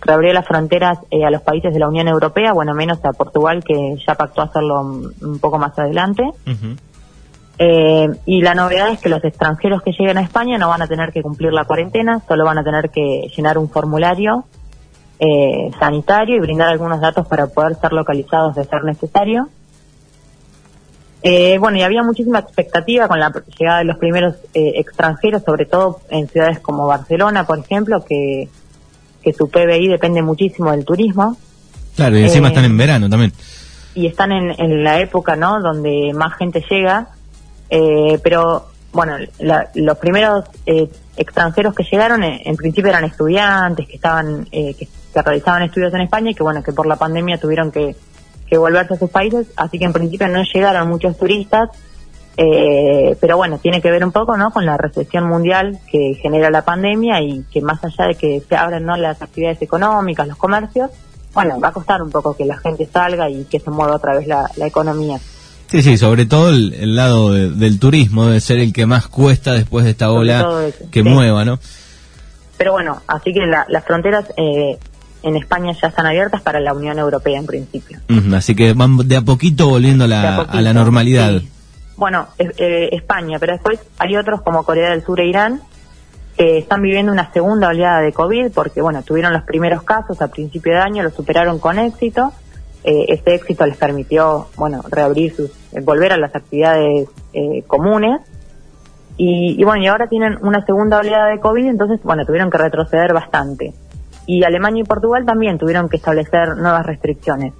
reabrió 0.00 0.32
las 0.32 0.46
fronteras 0.46 0.98
eh, 1.10 1.24
a 1.24 1.30
los 1.30 1.42
países 1.42 1.72
de 1.72 1.78
la 1.78 1.88
Unión 1.88 2.08
Europea, 2.08 2.52
bueno, 2.52 2.74
menos 2.74 3.04
a 3.04 3.12
Portugal, 3.12 3.62
que 3.64 3.96
ya 4.06 4.14
pactó 4.14 4.42
hacerlo 4.42 4.80
un 4.80 5.38
poco 5.40 5.58
más 5.58 5.78
adelante. 5.78 6.22
Eh, 7.58 8.08
y 8.24 8.40
la 8.40 8.54
novedad 8.54 8.90
es 8.90 9.00
que 9.00 9.08
los 9.08 9.24
extranjeros 9.24 9.82
que 9.82 9.90
lleguen 9.90 10.18
a 10.18 10.22
España 10.22 10.58
no 10.58 10.68
van 10.68 10.82
a 10.82 10.86
tener 10.86 11.12
que 11.12 11.22
cumplir 11.22 11.52
la 11.52 11.64
cuarentena, 11.64 12.22
solo 12.26 12.44
van 12.44 12.58
a 12.58 12.64
tener 12.64 12.90
que 12.90 13.28
llenar 13.36 13.58
un 13.58 13.68
formulario 13.68 14.44
eh, 15.18 15.70
sanitario 15.80 16.36
y 16.36 16.40
brindar 16.40 16.68
algunos 16.68 17.00
datos 17.00 17.26
para 17.26 17.48
poder 17.48 17.74
ser 17.74 17.92
localizados 17.92 18.54
de 18.54 18.64
ser 18.64 18.84
necesario. 18.84 19.48
bueno, 21.58 21.78
y 21.78 21.82
había 21.82 22.04
muchísima 22.04 22.38
expectativa 22.38 23.08
con 23.08 23.18
la 23.18 23.32
llegada 23.58 23.78
de 23.78 23.84
los 23.84 23.98
primeros 23.98 24.36
extranjeros, 24.54 25.42
sobre 25.42 25.66
todo 25.66 26.00
en 26.10 26.28
ciudades 26.28 26.60
como 26.60 26.86
Barcelona, 26.86 27.44
por 27.44 27.58
ejemplo, 27.58 28.04
que 28.04 28.48
que 29.28 29.36
su 29.36 29.48
PBI 29.48 29.88
depende 29.88 30.22
muchísimo 30.22 30.70
del 30.70 30.84
turismo. 30.84 31.36
Claro, 31.96 32.16
y 32.18 32.22
encima 32.22 32.48
están 32.48 32.64
en 32.64 32.72
eh, 32.72 32.76
verano 32.76 33.10
también. 33.10 33.32
Y 33.94 34.06
están 34.06 34.32
en, 34.32 34.84
la 34.84 35.00
época, 35.00 35.36
¿no? 35.36 35.60
Donde 35.60 36.12
más 36.14 36.34
gente 36.36 36.64
llega. 36.70 37.08
Eh, 37.68 38.18
pero, 38.22 38.68
bueno, 38.92 39.16
los 39.74 39.98
primeros 39.98 40.44
eh, 40.64 40.88
extranjeros 41.16 41.74
que 41.74 41.84
llegaron 41.84 42.22
en, 42.22 42.56
principio 42.56 42.90
eran 42.90 43.04
estudiantes 43.04 43.86
que 43.86 43.96
estaban, 43.96 44.44
que, 44.44 44.74
que, 44.74 45.22
realizaban 45.22 45.64
estudios 45.64 45.92
en 45.94 46.02
España 46.02 46.30
y 46.30 46.34
que, 46.34 46.42
bueno, 46.42 46.62
que 46.62 46.72
por 46.72 46.86
la 46.86 46.96
pandemia 46.96 47.38
tuvieron 47.38 47.72
que, 47.72 47.96
que 48.48 48.56
volverse 48.56 48.94
a 48.94 48.98
sus 48.98 49.10
países. 49.10 49.48
Así 49.56 49.78
que 49.78 49.84
en 49.84 49.92
principio 49.92 50.28
no 50.28 50.42
llegaron 50.42 50.88
muchos 50.88 51.18
turistas 51.18 51.70
eh, 52.40 53.16
pero 53.20 53.36
bueno, 53.36 53.58
tiene 53.58 53.82
que 53.82 53.90
ver 53.90 54.04
un 54.04 54.12
poco 54.12 54.36
¿no? 54.36 54.52
con 54.52 54.64
la 54.64 54.76
recesión 54.76 55.26
mundial 55.26 55.80
que 55.90 56.14
genera 56.22 56.50
la 56.50 56.64
pandemia 56.64 57.20
y 57.20 57.44
que 57.50 57.60
más 57.60 57.82
allá 57.82 58.06
de 58.06 58.14
que 58.14 58.40
se 58.48 58.54
abran 58.54 58.84
¿no? 58.84 58.96
las 58.96 59.20
actividades 59.20 59.60
económicas, 59.60 60.28
los 60.28 60.36
comercios, 60.36 60.88
bueno, 61.34 61.58
va 61.58 61.68
a 61.68 61.72
costar 61.72 62.00
un 62.00 62.10
poco 62.10 62.36
que 62.36 62.44
la 62.44 62.56
gente 62.58 62.88
salga 62.92 63.28
y 63.28 63.42
que 63.46 63.58
se 63.58 63.72
mueva 63.72 63.96
otra 63.96 64.16
vez 64.16 64.28
la, 64.28 64.48
economía. 64.60 65.18
Sí, 65.66 65.82
sí, 65.82 65.98
sobre 65.98 66.26
todo 66.26 66.50
el, 66.50 66.94
lado 66.94 67.32
del 67.32 67.80
turismo 67.80 68.26
debe 68.26 68.40
ser 68.40 68.60
el 68.60 68.72
que 68.72 68.86
más 68.86 69.08
cuesta 69.08 69.52
después 69.54 69.84
de 69.84 69.90
esta 69.90 70.12
ola 70.12 70.70
que 70.92 71.02
mueva, 71.02 71.44
¿no? 71.44 71.58
Pero 72.56 72.70
bueno, 72.70 73.02
así 73.08 73.32
que 73.32 73.40
las 73.46 73.84
fronteras 73.84 74.26
eh, 74.36 74.78
en 75.24 75.36
España 75.36 75.72
ya 75.80 75.88
están 75.88 76.06
abiertas 76.06 76.40
para 76.40 76.60
la 76.60 76.72
Unión 76.72 77.00
Europea 77.00 77.38
en 77.38 77.46
principio. 77.46 77.98
así 78.36 78.54
que 78.54 78.74
van 78.74 78.96
de 78.96 79.16
a 79.16 79.22
poquito 79.22 79.68
volviendo 79.68 80.04
a 80.04 80.08
la, 80.08 80.72
normalidad 80.72 81.42
bueno, 81.98 82.28
eh, 82.38 82.88
España, 82.92 83.38
pero 83.38 83.52
después 83.52 83.80
hay 83.98 84.16
otros 84.16 84.40
como 84.40 84.62
Corea 84.62 84.90
del 84.90 85.04
Sur 85.04 85.20
e 85.20 85.26
Irán 85.26 85.60
que 86.38 86.58
están 86.58 86.80
viviendo 86.82 87.10
una 87.10 87.32
segunda 87.32 87.66
oleada 87.68 88.00
de 88.00 88.12
COVID 88.12 88.52
porque, 88.54 88.80
bueno, 88.80 89.02
tuvieron 89.02 89.32
los 89.32 89.42
primeros 89.42 89.82
casos 89.82 90.22
a 90.22 90.28
principio 90.28 90.72
de 90.72 90.78
año, 90.78 91.02
lo 91.02 91.10
superaron 91.10 91.58
con 91.58 91.80
éxito. 91.80 92.32
Eh, 92.84 93.06
este 93.08 93.34
éxito 93.34 93.66
les 93.66 93.76
permitió, 93.76 94.46
bueno, 94.56 94.80
reabrir 94.88 95.34
sus, 95.34 95.50
eh, 95.72 95.80
volver 95.80 96.12
a 96.12 96.16
las 96.16 96.32
actividades 96.36 97.08
eh, 97.32 97.62
comunes. 97.66 98.20
Y, 99.16 99.60
y, 99.60 99.64
bueno, 99.64 99.82
y 99.82 99.88
ahora 99.88 100.06
tienen 100.06 100.38
una 100.40 100.64
segunda 100.64 100.98
oleada 100.98 101.26
de 101.26 101.40
COVID, 101.40 101.66
entonces, 101.66 102.00
bueno, 102.04 102.24
tuvieron 102.24 102.50
que 102.50 102.58
retroceder 102.58 103.12
bastante. 103.12 103.74
y 104.24 104.44
Alemania 104.44 104.82
y 104.82 104.86
Portugal 104.86 105.24
también 105.26 105.58
tuvieron 105.58 105.88
que 105.88 105.96
establecer 105.96 106.56
nuevas 106.56 106.86
restricciones. 106.86 107.52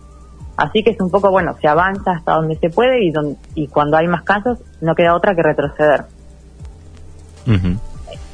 Así 0.59 0.83
que 0.83 0.91
es 0.91 1.00
un 1.00 1.09
poco, 1.09 1.31
bueno, 1.31 1.55
se 1.61 1.69
avanza 1.69 2.11
hasta 2.11 2.33
donde 2.33 2.57
se 2.57 2.69
puede 2.69 3.05
y, 3.05 3.12
y 3.55 3.69
cuando 3.69 3.97
hay 3.97 4.09
más 4.09 4.25
casos 4.25 4.59
no 4.81 4.97
queda 4.97 5.15
otra 5.15 5.33
que 5.37 5.43
retroceder. 5.43 6.05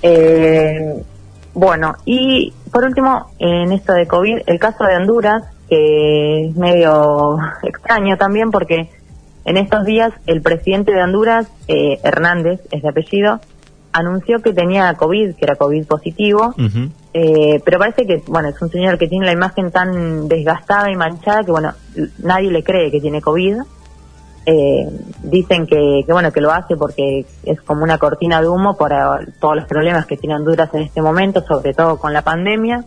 eh, 0.02 1.04
bueno, 1.52 1.96
y 2.06 2.54
por 2.72 2.84
último, 2.84 3.30
en 3.38 3.72
esto 3.72 3.92
de 3.92 4.06
COVID, 4.06 4.38
el 4.46 4.58
caso 4.58 4.84
de 4.84 4.96
Honduras, 4.96 5.44
que 5.68 6.46
es 6.46 6.56
medio 6.56 7.36
extraño 7.62 8.16
también 8.16 8.50
porque 8.50 8.88
en 9.44 9.58
estos 9.58 9.84
días 9.84 10.14
el 10.26 10.40
presidente 10.40 10.92
de 10.92 11.02
Honduras, 11.02 11.46
eh, 11.68 12.00
Hernández, 12.02 12.62
es 12.70 12.82
de 12.82 12.88
apellido, 12.88 13.38
anunció 13.92 14.40
que 14.40 14.54
tenía 14.54 14.94
COVID, 14.94 15.34
que 15.34 15.44
era 15.44 15.56
COVID 15.56 15.86
positivo, 15.86 16.54
eh, 17.16 17.60
pero 17.64 17.78
parece 17.78 18.04
que, 18.06 18.24
bueno, 18.26 18.48
es 18.48 18.60
un 18.60 18.70
señor 18.70 18.98
que 18.98 19.06
tiene 19.06 19.24
la 19.24 19.32
imagen 19.32 19.70
tan 19.70 20.26
desgastada 20.26 20.90
y 20.90 20.96
manchada 20.96 21.44
que, 21.44 21.52
bueno, 21.52 21.72
nadie 22.18 22.50
le 22.50 22.64
cree 22.64 22.90
que 22.90 23.00
tiene 23.00 23.22
COVID. 23.22 23.58
Eh, 24.46 24.90
dicen 25.22 25.66
que, 25.68 26.02
que, 26.04 26.12
bueno, 26.12 26.32
que 26.32 26.40
lo 26.40 26.50
hace 26.50 26.76
porque 26.76 27.24
es 27.44 27.62
como 27.62 27.84
una 27.84 27.98
cortina 27.98 28.40
de 28.42 28.48
humo 28.48 28.76
para 28.76 29.20
todos 29.40 29.54
los 29.54 29.64
problemas 29.66 30.06
que 30.06 30.16
tiene 30.16 30.34
Honduras 30.34 30.74
en 30.74 30.82
este 30.82 31.00
momento, 31.00 31.40
sobre 31.46 31.72
todo 31.72 31.98
con 31.98 32.12
la 32.12 32.22
pandemia. 32.22 32.84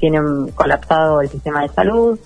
Tienen 0.00 0.48
colapsado 0.52 1.20
el 1.20 1.28
sistema 1.28 1.60
de 1.60 1.68
salud, 1.68 2.18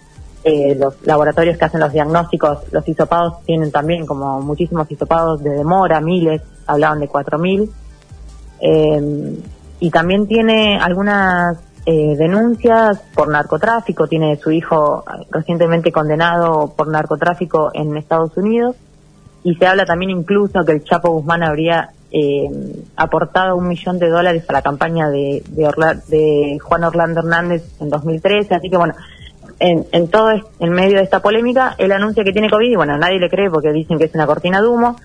eh, 0.44 0.76
los 0.76 1.04
laboratorios 1.04 1.58
que 1.58 1.64
hacen 1.64 1.80
los 1.80 1.92
diagnósticos, 1.92 2.60
los 2.70 2.88
hisopados 2.88 3.42
tienen 3.44 3.72
también 3.72 4.06
como 4.06 4.40
muchísimos 4.40 4.88
hisopados 4.88 5.42
de 5.42 5.50
demora, 5.50 6.00
miles, 6.00 6.42
hablaban 6.64 7.00
de 7.00 7.08
4.000. 7.08 7.68
Eh, 8.60 9.36
y 9.80 9.90
también 9.90 10.28
tiene 10.28 10.78
algunas 10.78 11.58
eh, 11.86 12.14
denuncias 12.16 13.00
por 13.14 13.28
narcotráfico, 13.28 14.06
tiene 14.06 14.36
su 14.36 14.50
hijo 14.50 15.02
recientemente 15.30 15.90
condenado 15.90 16.74
por 16.76 16.88
narcotráfico 16.88 17.70
en 17.72 17.96
Estados 17.96 18.36
Unidos. 18.36 18.76
Y 19.42 19.54
se 19.54 19.66
habla 19.66 19.86
también 19.86 20.10
incluso 20.10 20.62
que 20.66 20.72
el 20.72 20.84
Chapo 20.84 21.10
Guzmán 21.10 21.42
habría 21.42 21.90
eh, 22.12 22.48
aportado 22.96 23.56
un 23.56 23.68
millón 23.68 23.98
de 23.98 24.10
dólares 24.10 24.44
a 24.48 24.52
la 24.52 24.60
campaña 24.62 25.08
de, 25.08 25.42
de, 25.48 26.58
Juan 26.60 26.84
Orlando 26.84 27.20
Hernández 27.20 27.64
en 27.80 27.88
2013, 27.88 28.54
así 28.54 28.68
que 28.68 28.76
bueno, 28.76 28.94
en, 29.58 29.86
en 29.92 30.08
todo 30.08 30.30
en 30.32 30.72
medio 30.72 30.98
de 30.98 31.04
esta 31.04 31.20
polémica, 31.20 31.74
él 31.78 31.92
anuncia 31.92 32.22
que 32.22 32.32
tiene 32.32 32.50
COVID 32.50 32.70
y 32.70 32.76
bueno, 32.76 32.98
nadie 32.98 33.18
le 33.18 33.30
cree 33.30 33.48
porque 33.48 33.72
dicen 33.72 33.96
que 33.96 34.04
es 34.04 34.14
una 34.14 34.26
cortina 34.26 34.60
de 34.60 34.68
humo, 34.68 34.96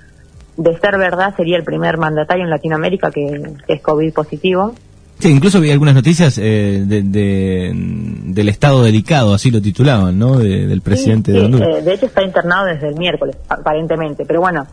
de 0.58 0.78
ser 0.78 0.98
verdad, 0.98 1.36
sería 1.36 1.58
el 1.58 1.64
primer 1.64 1.98
mandatario 1.98 2.44
en 2.44 2.50
Latinoamérica 2.50 3.12
que, 3.12 3.54
es 3.68 3.82
COVID 3.82 4.14
positivo. 4.14 4.74
Sí, 5.20 5.32
incluso 5.32 5.62
vi 5.62 5.72
algunas 5.72 5.96
noticias 5.96 6.38
eh, 6.38 6.84
de, 6.86 7.72
del 7.74 8.50
estado 8.50 8.84
delicado, 8.84 9.34
así 9.34 9.50
lo 9.50 9.62
titulaban, 9.62 10.20
¿no? 10.20 10.38
del 10.38 10.82
presidente 10.82 11.32
de 11.32 11.46
Honduras. 11.46 11.70
Eh, 11.78 11.82
de 11.84 11.94
hecho 11.94 12.06
está 12.08 12.22
internado 12.22 12.66
desde 12.66 12.90
el 12.90 12.96
miércoles, 12.96 13.38
aparentemente, 13.48 14.26
pero 14.26 14.42
bueno, 14.42 14.68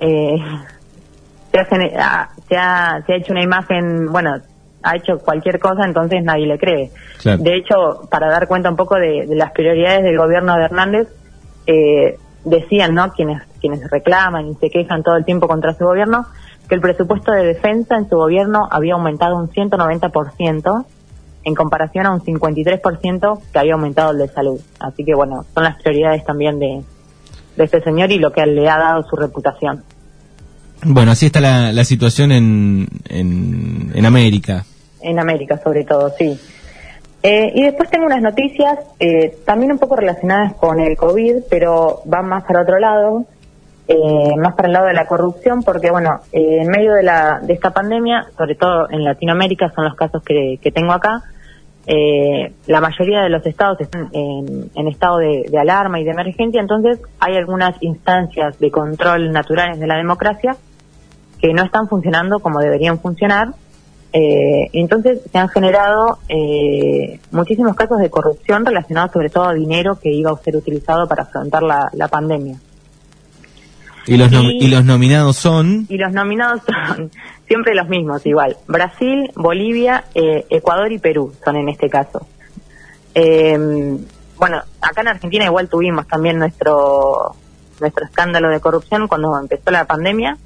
eh, 0.00 0.36
se, 1.52 1.58
ha, 1.58 2.30
se, 2.48 2.56
ha, 2.56 3.02
se 3.06 3.12
ha 3.12 3.16
hecho 3.16 3.32
una 3.32 3.42
imagen, 3.42 4.06
bueno, 4.10 4.34
ha 4.82 4.96
hecho 4.96 5.18
cualquier 5.18 5.58
cosa, 5.58 5.84
entonces 5.84 6.22
nadie 6.22 6.46
le 6.46 6.58
cree. 6.58 6.90
De 7.22 7.56
hecho, 7.56 8.08
para 8.10 8.28
dar 8.28 8.48
cuenta 8.48 8.70
un 8.70 8.76
poco 8.76 8.96
de, 8.96 9.26
de 9.26 9.36
las 9.36 9.52
prioridades 9.52 10.02
del 10.02 10.16
gobierno 10.16 10.56
de 10.56 10.64
Hernández, 10.64 11.08
eh, 11.66 12.18
decían, 12.44 12.94
¿no? 12.94 13.12
Quienes, 13.12 13.42
quienes 13.62 13.88
reclaman 13.88 14.48
y 14.48 14.54
se 14.56 14.68
quejan 14.68 15.02
todo 15.02 15.16
el 15.16 15.24
tiempo 15.24 15.48
contra 15.48 15.72
su 15.72 15.84
gobierno, 15.84 16.26
que 16.68 16.74
el 16.74 16.82
presupuesto 16.82 17.32
de 17.32 17.44
defensa 17.44 17.96
en 17.96 18.08
su 18.08 18.16
gobierno 18.16 18.68
había 18.70 18.94
aumentado 18.94 19.36
un 19.36 19.48
190% 19.48 20.84
en 21.44 21.54
comparación 21.54 22.06
a 22.06 22.12
un 22.12 22.20
53% 22.20 23.40
que 23.52 23.58
había 23.58 23.74
aumentado 23.74 24.10
el 24.10 24.18
de 24.18 24.28
salud. 24.28 24.60
Así 24.78 25.04
que 25.04 25.14
bueno, 25.14 25.46
son 25.54 25.64
las 25.64 25.80
prioridades 25.80 26.24
también 26.24 26.58
de, 26.58 26.82
de 27.56 27.64
este 27.64 27.80
señor 27.80 28.10
y 28.12 28.18
lo 28.18 28.32
que 28.32 28.44
le 28.44 28.68
ha 28.68 28.78
dado 28.78 29.02
su 29.04 29.16
reputación. 29.16 29.82
Bueno, 30.84 31.12
así 31.12 31.26
está 31.26 31.40
la, 31.40 31.72
la 31.72 31.84
situación 31.84 32.32
en, 32.32 32.88
en, 33.08 33.92
en 33.94 34.06
América. 34.06 34.64
En 35.00 35.18
América, 35.18 35.60
sobre 35.62 35.84
todo, 35.84 36.10
sí. 36.18 36.38
Eh, 37.22 37.52
y 37.54 37.62
después 37.62 37.88
tengo 37.88 38.06
unas 38.06 38.20
noticias 38.20 38.80
eh, 38.98 39.38
también 39.46 39.70
un 39.70 39.78
poco 39.78 39.94
relacionadas 39.94 40.54
con 40.54 40.80
el 40.80 40.96
COVID, 40.96 41.44
pero 41.48 42.02
van 42.04 42.28
más 42.28 42.42
para 42.44 42.62
otro 42.62 42.80
lado, 42.80 43.24
eh, 43.88 44.36
más 44.36 44.54
para 44.54 44.68
el 44.68 44.72
lado 44.72 44.86
de 44.86 44.94
la 44.94 45.06
corrupción, 45.06 45.62
porque 45.62 45.90
bueno, 45.90 46.20
en 46.32 46.68
medio 46.68 46.94
de, 46.94 47.02
la, 47.02 47.40
de 47.42 47.52
esta 47.52 47.70
pandemia, 47.70 48.26
sobre 48.36 48.54
todo 48.54 48.88
en 48.90 49.04
Latinoamérica, 49.04 49.70
son 49.74 49.84
los 49.84 49.94
casos 49.94 50.22
que, 50.22 50.58
tengo 50.72 50.92
acá, 50.92 51.22
la 52.66 52.80
mayoría 52.80 53.22
de 53.22 53.28
los 53.28 53.44
estados 53.44 53.80
están 53.80 54.08
en, 54.12 54.88
estado 54.88 55.18
de, 55.18 55.46
de, 55.50 55.58
alarma 55.58 56.00
y 56.00 56.04
de 56.04 56.12
emergencia, 56.12 56.60
entonces 56.60 57.00
hay 57.18 57.36
algunas 57.36 57.80
instancias 57.82 58.58
de 58.58 58.70
control 58.70 59.32
naturales 59.32 59.80
de 59.80 59.86
la 59.86 59.96
democracia 59.96 60.56
que 61.40 61.52
no 61.52 61.64
están 61.64 61.88
funcionando 61.88 62.38
como 62.38 62.60
deberían 62.60 63.00
funcionar 63.00 63.48
eh, 64.14 64.68
entonces 64.74 65.22
se 65.30 65.38
han 65.38 65.48
generado 65.48 66.18
eh, 66.28 67.18
muchísimos 67.30 67.74
casos 67.74 67.98
de 67.98 68.10
corrupción 68.10 68.66
relacionados 68.66 69.10
sobre 69.12 69.30
todo 69.30 69.44
a 69.44 69.54
dinero 69.54 69.98
que 69.98 70.12
iba 70.12 70.30
a 70.30 70.36
ser 70.36 70.54
utilizado 70.56 71.08
para 71.08 71.22
afrontar 71.22 71.62
la, 71.62 72.08
pandemia. 72.08 72.56
¿Y 74.06 74.16
los, 74.16 74.32
y, 74.32 74.68
los 74.68 74.84
nominados 74.84 75.36
son? 75.36 75.86
Y 75.88 75.96
los 75.96 76.12
nominados 76.12 76.62
son 76.66 77.10
siempre 77.46 77.74
los 77.74 77.88
mismos, 77.88 78.24
igual. 78.26 78.56
Brasil, 78.66 79.30
Bolivia, 79.34 80.04
eh, 80.14 80.44
Ecuador 80.50 80.90
y 80.92 80.98
Perú 80.98 81.32
son 81.44 81.56
en 81.56 81.68
este 81.68 81.88
caso. 81.88 82.26
bueno, 83.14 84.62
acá 84.80 85.00
en 85.02 85.08
Argentina 85.08 85.44
igual 85.44 85.68
tuvimos 85.68 86.06
también 86.06 86.38
nuestro 86.38 87.36
nuestro 87.80 88.04
escándalo 88.04 88.48
de 88.48 88.60
corrupción 88.60 89.08
cuando 89.08 89.36
empezó 89.38 89.70
la 89.72 89.86
pandemia 89.86 90.38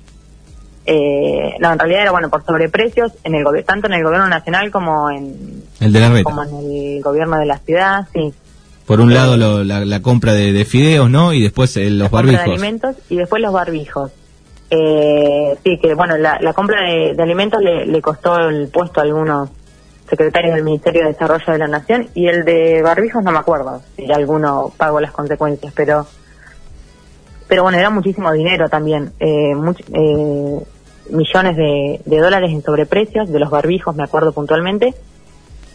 eh, 0.89 1.57
no, 1.59 1.73
en 1.73 1.79
realidad 1.81 2.03
era 2.03 2.13
bueno 2.13 2.31
por 2.31 2.45
sobreprecios 2.45 3.13
en 3.25 3.35
el 3.35 3.45
tanto 3.65 3.89
en 3.89 3.95
el 3.95 4.05
gobierno 4.05 4.29
nacional 4.29 4.71
como 4.71 5.11
en 5.11 5.65
el 5.81 5.93
de 5.93 6.01
la 6.01 6.23
como 6.23 6.45
en 6.45 6.55
el 6.55 7.03
gobierno 7.03 7.39
de 7.39 7.47
la 7.47 7.59
ciudad, 7.59 8.07
sí. 8.13 8.33
Por 8.87 9.01
un 9.01 9.13
lado 9.13 9.37
la, 9.65 10.03
compra 10.03 10.33
de, 10.33 10.65
fideos, 10.65 11.11
¿no? 11.11 11.33
Y 11.33 11.43
después 11.43 11.77
eh, 11.77 11.91
los 11.91 12.11
barbijos. 12.11 12.45
de 12.45 12.53
alimentos 12.53 12.97
y 13.09 13.17
después 13.17 13.43
los 13.43 13.53
barbijos. 13.53 14.13
Eh, 14.71 15.57
sí, 15.65 15.79
que 15.81 15.95
bueno, 15.95 16.17
la, 16.17 16.53
compra 16.55 16.83
de, 16.83 17.21
alimentos 17.21 17.61
le, 17.63 18.01
costó 18.01 18.37
el 18.49 18.69
puesto 18.69 19.01
a 19.01 19.05
algunos 19.05 19.51
secretarios 20.09 20.55
del 20.55 20.65
Ministerio 20.65 21.03
de 21.03 21.09
Desarrollo 21.09 21.53
de 21.53 21.59
la 21.59 21.67
Nación 21.67 22.09
y 22.15 22.29
el 22.29 22.45
de 22.45 22.81
barbijos 22.81 23.25
no 23.25 23.33
me 23.33 23.39
acuerdo 23.39 23.83
si 23.97 24.11
alguno 24.13 24.73
pagó 24.77 25.01
las 25.01 25.11
consecuencias, 25.11 25.73
pero 25.75 26.07
pero 27.49 27.63
bueno, 27.63 27.79
era 27.79 27.91
muchísimo 27.91 28.33
dinero 28.33 28.69
también. 28.69 29.13
Eh, 29.21 29.53
eh, 29.93 30.61
millones 31.11 31.57
de, 31.57 32.01
dólares 32.05 32.51
en 32.51 32.63
sobreprecios 32.63 33.31
de 33.31 33.39
los 33.39 33.51
barbijos, 33.51 33.95
me 33.95 34.03
acuerdo 34.03 34.33
puntualmente. 34.33 34.95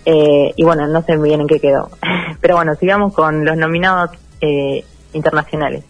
Eh, 0.05 0.51
y 0.55 0.63
bueno, 0.63 0.87
no 0.87 1.01
sé 1.03 1.15
muy 1.17 1.29
bien 1.29 1.41
en 1.41 1.47
qué 1.47 1.59
quedó. 1.59 1.89
Pero 2.41 2.55
bueno, 2.55 2.75
sigamos 2.75 3.13
con 3.13 3.45
los 3.45 3.55
nominados 3.55 4.11
eh, 4.41 4.83
internacionales. 5.13 5.83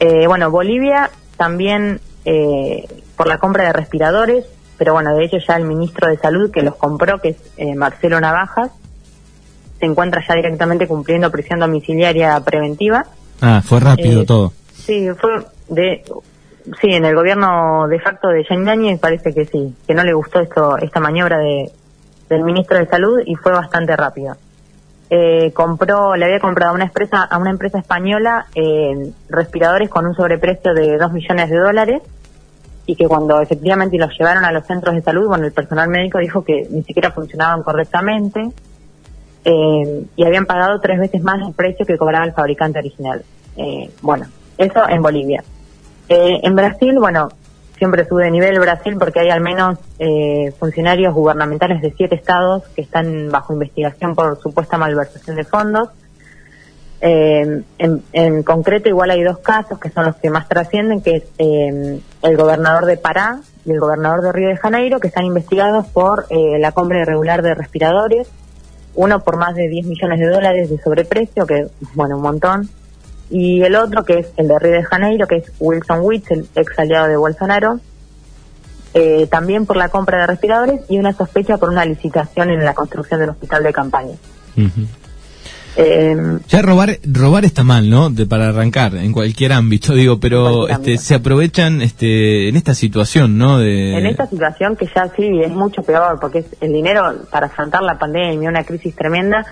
Eh, 0.00 0.26
bueno, 0.26 0.50
Bolivia 0.50 1.10
también 1.36 2.00
por 3.16 3.26
la 3.26 3.36
compra 3.36 3.64
de 3.64 3.74
respiradores, 3.74 4.46
pero 4.78 4.94
bueno, 4.94 5.14
de 5.14 5.26
hecho 5.26 5.36
ya 5.46 5.56
el 5.56 5.64
ministro 5.64 6.08
de 6.08 6.16
Salud 6.16 6.50
que 6.50 6.62
los 6.62 6.74
compró, 6.76 7.20
que 7.20 7.36
es 7.56 7.76
Marcelo 7.76 8.18
Navajas, 8.18 8.70
se 9.78 9.84
encuentra 9.84 10.24
ya 10.26 10.34
directamente 10.34 10.88
cumpliendo 10.88 11.30
prisión 11.30 11.60
domiciliaria 11.60 12.40
preventiva. 12.40 13.04
Ah, 13.42 13.60
fue 13.62 13.78
rápido 13.78 14.24
todo. 14.24 14.54
Sí, 14.74 15.06
fue 15.20 15.44
de 15.68 16.02
Sí, 16.80 16.88
en 16.90 17.04
el 17.04 17.14
gobierno 17.14 17.86
de 17.88 18.00
facto 18.00 18.28
de 18.28 18.42
Yain 18.48 18.98
parece 18.98 19.34
que 19.34 19.44
sí, 19.44 19.74
que 19.86 19.94
no 19.94 20.02
le 20.02 20.14
gustó 20.14 20.40
esto, 20.40 20.78
esta 20.78 20.98
maniobra 20.98 21.38
de, 21.38 21.70
del 22.30 22.42
ministro 22.42 22.78
de 22.78 22.86
Salud 22.86 23.20
y 23.24 23.34
fue 23.34 23.52
bastante 23.52 23.94
rápida. 23.94 24.38
Eh, 25.10 25.52
compró, 25.52 26.16
le 26.16 26.24
había 26.24 26.40
comprado 26.40 26.72
a 26.72 26.74
una 26.74 26.84
empresa, 26.84 27.22
a 27.22 27.38
una 27.38 27.50
empresa 27.50 27.78
española 27.78 28.46
eh, 28.54 29.12
respiradores 29.28 29.90
con 29.90 30.06
un 30.06 30.14
sobreprecio 30.14 30.72
de 30.72 30.96
2 30.96 31.12
millones 31.12 31.50
de 31.50 31.58
dólares 31.58 32.02
y 32.86 32.96
que 32.96 33.06
cuando 33.06 33.40
efectivamente 33.40 33.98
los 33.98 34.10
llevaron 34.18 34.44
a 34.44 34.52
los 34.52 34.66
centros 34.66 34.94
de 34.94 35.02
salud, 35.02 35.28
bueno, 35.28 35.44
el 35.44 35.52
personal 35.52 35.88
médico 35.88 36.18
dijo 36.18 36.42
que 36.42 36.66
ni 36.70 36.82
siquiera 36.82 37.12
funcionaban 37.12 37.62
correctamente 37.62 38.50
eh, 39.44 40.06
y 40.16 40.24
habían 40.24 40.46
pagado 40.46 40.80
tres 40.80 40.98
veces 40.98 41.22
más 41.22 41.46
el 41.46 41.54
precio 41.54 41.84
que 41.84 41.98
cobraba 41.98 42.24
el 42.24 42.32
fabricante 42.32 42.78
original. 42.78 43.22
bueno, 44.00 44.26
eso 44.58 44.88
en 44.88 45.02
Bolivia. 45.02 45.42
Eh, 46.08 46.40
en 46.42 46.54
Brasil, 46.54 46.94
bueno, 46.98 47.28
siempre 47.76 48.06
sube 48.06 48.24
de 48.24 48.30
nivel 48.30 48.58
Brasil 48.58 48.96
porque 48.98 49.20
hay 49.20 49.30
al 49.30 49.40
menos 49.40 49.78
eh, 49.98 50.52
funcionarios 50.58 51.14
gubernamentales 51.14 51.82
de 51.82 51.92
siete 51.96 52.14
estados 52.14 52.62
que 52.74 52.82
están 52.82 53.30
bajo 53.30 53.52
investigación 53.52 54.14
por 54.14 54.40
supuesta 54.40 54.78
malversación 54.78 55.36
de 55.36 55.44
fondos. 55.44 55.88
Eh, 57.00 57.62
en, 57.78 58.42
concreto, 58.44 58.88
igual 58.88 59.10
hay 59.10 59.22
dos 59.22 59.38
casos 59.38 59.78
que 59.78 59.90
son 59.90 60.06
los 60.06 60.16
que 60.16 60.30
más 60.30 60.48
trascienden, 60.48 61.02
que 61.02 61.16
es 61.16 61.24
el 61.38 62.36
gobernador 62.36 62.86
de 62.86 62.96
Pará 62.96 63.40
y 63.66 63.72
el 63.72 63.80
gobernador 63.80 64.22
de 64.22 64.32
Río 64.32 64.48
de 64.48 64.56
Janeiro, 64.56 65.00
que 65.00 65.08
están 65.08 65.24
investigados 65.26 65.86
por 65.88 66.26
la 66.30 66.72
compra 66.72 67.02
irregular 67.02 67.42
de 67.42 67.54
respiradores 67.54 68.30
uno 68.94 69.20
por 69.20 69.36
más 69.36 69.54
de 69.54 69.68
10 69.68 69.86
millones 69.86 70.20
de 70.20 70.26
dólares 70.28 70.70
de 70.70 70.78
sobreprecio, 70.78 71.46
que 71.46 71.66
bueno, 71.94 72.16
un 72.16 72.22
montón, 72.22 72.68
y 73.30 73.62
el 73.62 73.74
otro 73.76 74.04
que 74.04 74.20
es 74.20 74.32
el 74.36 74.48
de 74.48 74.58
Río 74.58 74.72
de 74.72 74.84
Janeiro, 74.84 75.26
que 75.26 75.36
es 75.36 75.52
Wilson 75.58 76.00
Witz, 76.02 76.30
el 76.30 76.46
ex 76.54 76.78
aliado 76.78 77.08
de 77.08 77.16
Bolsonaro, 77.16 77.80
eh, 78.92 79.26
también 79.30 79.66
por 79.66 79.76
la 79.76 79.88
compra 79.88 80.20
de 80.20 80.26
respiradores 80.28 80.82
y 80.88 80.98
una 80.98 81.12
sospecha 81.12 81.58
por 81.58 81.70
una 81.70 81.84
licitación 81.84 82.50
en 82.50 82.64
la 82.64 82.74
construcción 82.74 83.20
del 83.20 83.30
hospital 83.30 83.62
de 83.64 83.72
campaña. 83.72 84.14
Eh, 85.76 86.16
ya 86.46 86.62
robar 86.62 86.98
robar 87.02 87.44
está 87.44 87.64
mal, 87.64 87.90
¿no? 87.90 88.08
De, 88.08 88.26
para 88.26 88.50
arrancar 88.50 88.94
en 88.94 89.10
cualquier 89.10 89.52
ámbito, 89.52 89.94
digo, 89.94 90.20
pero 90.20 90.68
este, 90.68 90.98
se 90.98 91.16
aprovechan 91.16 91.82
este, 91.82 92.48
en 92.48 92.54
esta 92.54 92.74
situación, 92.74 93.36
¿no? 93.36 93.58
De... 93.58 93.98
En 93.98 94.06
esta 94.06 94.28
situación 94.28 94.76
que 94.76 94.86
ya 94.94 95.10
sí 95.16 95.40
es 95.42 95.50
mucho 95.50 95.82
peor, 95.82 96.18
porque 96.20 96.38
es 96.38 96.46
el 96.60 96.72
dinero 96.72 97.26
para 97.30 97.46
afrontar 97.46 97.82
la 97.82 97.98
pandemia, 97.98 98.48
una 98.48 98.62
crisis 98.62 98.94
tremenda, 98.94 99.44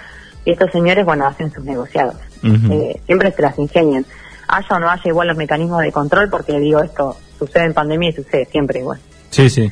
y 0.45 0.53
estos 0.53 0.71
señores, 0.71 1.05
bueno, 1.05 1.27
hacen 1.27 1.53
sus 1.53 1.65
negociados. 1.65 2.17
Eh, 2.43 3.01
siempre 3.07 3.31
se 3.33 3.43
las 3.43 3.59
ingenian. 3.59 4.05
Haya 4.49 4.77
o 4.77 4.79
no 4.79 4.91
haya 4.91 5.03
igual 5.07 5.29
los 5.29 5.37
mecanismos 5.37 5.81
de 5.81 5.93
control, 5.93 6.29
porque 6.29 6.59
digo, 6.59 6.81
esto 6.81 7.17
sucede 7.39 7.65
en 7.65 7.75
pandemia 7.75 8.11
y 8.11 8.13
sucede 8.13 8.47
siempre 8.47 8.81
igual. 8.81 8.99
Sí, 9.31 9.49
sí. 9.49 9.71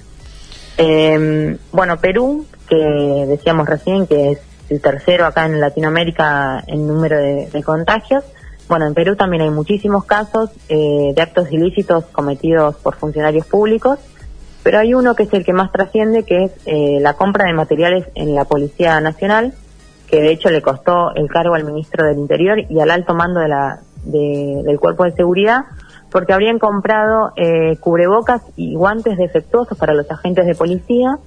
Eh, 0.78 1.58
bueno, 1.72 1.98
Perú, 1.98 2.46
que 2.68 2.76
decíamos 3.28 3.68
recién 3.68 4.06
que 4.06 4.32
es 4.32 4.38
el 4.70 4.80
tercero 4.80 5.26
acá 5.26 5.44
en 5.44 5.60
Latinoamérica 5.60 6.62
en 6.66 6.86
número 6.86 7.18
de, 7.18 7.62
contagios. 7.64 8.24
Bueno, 8.68 8.86
en 8.86 8.94
Perú 8.94 9.16
también 9.16 9.42
hay 9.42 9.50
muchísimos 9.50 10.04
casos 10.04 10.50
eh, 10.68 11.12
de 11.14 11.20
actos 11.20 11.50
ilícitos 11.50 12.04
cometidos 12.12 12.76
por 12.76 12.94
funcionarios 12.94 13.44
públicos, 13.46 13.98
pero 14.62 14.78
hay 14.78 14.94
uno 14.94 15.16
que 15.16 15.24
es 15.24 15.32
el 15.32 15.44
que 15.44 15.52
más 15.52 15.72
trasciende, 15.72 16.22
que 16.22 16.44
es 16.44 16.52
eh, 16.66 16.98
la 17.00 17.14
compra 17.14 17.46
de 17.46 17.52
materiales 17.52 18.06
en 18.14 18.34
la 18.34 18.44
Policía 18.44 19.00
Nacional, 19.00 19.54
que 20.10 20.20
de 20.20 20.32
hecho 20.32 20.50
le 20.50 20.62
costó 20.62 21.14
el 21.14 21.28
cargo 21.28 21.54
al 21.54 21.64
ministro 21.64 22.04
del 22.06 22.18
Interior 22.18 22.58
y 22.68 22.80
al 22.80 22.90
alto 22.90 23.14
mando 23.14 23.40
de 23.40 23.48
la, 23.48 23.80
del 24.04 24.78
Cuerpo 24.80 25.04
de 25.04 25.12
Seguridad, 25.12 25.60
porque 26.10 26.32
habrían 26.32 26.58
comprado 26.58 27.32
eh, 27.36 27.76
cubrebocas 27.78 28.42
y 28.56 28.74
guantes 28.74 29.16
defectuosos 29.16 29.78
para 29.78 29.94
los 29.94 30.10
agentes 30.10 30.46
de 30.46 30.54
policía. 30.54 31.18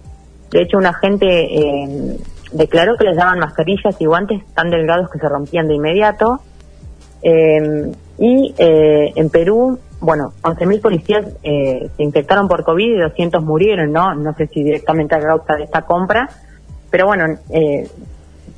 De 0.52 0.62
hecho, 0.62 0.78
un 0.78 0.86
agente 0.86 1.26
eh, 1.28 2.18
declaró 2.52 2.98
que 2.98 3.06
les 3.06 3.16
daban 3.16 3.40
mascarillas 3.40 4.00
y 4.00 4.06
guantes 4.06 4.44
tan 4.54 4.70
delgados 4.70 5.10
que 5.10 5.20
se 5.20 5.30
rompían 5.30 5.68
de 5.68 5.76
inmediato. 5.76 6.42
Eh, 7.22 7.92
y 8.20 8.54
eh, 8.58 9.14
en 9.16 9.30
Perú, 9.30 9.80
bueno, 10.00 10.34
11.000 10.42 10.82
policías 10.82 11.26
eh, 11.42 11.90
se 11.96 12.04
infectaron 12.04 12.48
por 12.48 12.64
COVID 12.64 12.96
y 12.96 13.00
200 13.00 13.44
murieron, 13.44 13.92
¿no? 13.92 14.14
No 14.14 14.34
sé 14.34 14.48
si 14.48 14.64
directamente 14.64 15.16
a 15.16 15.22
causa 15.22 15.56
de 15.56 15.64
esta 15.64 15.84
compra, 15.84 16.30
pero 16.92 17.08
bueno, 17.08 17.40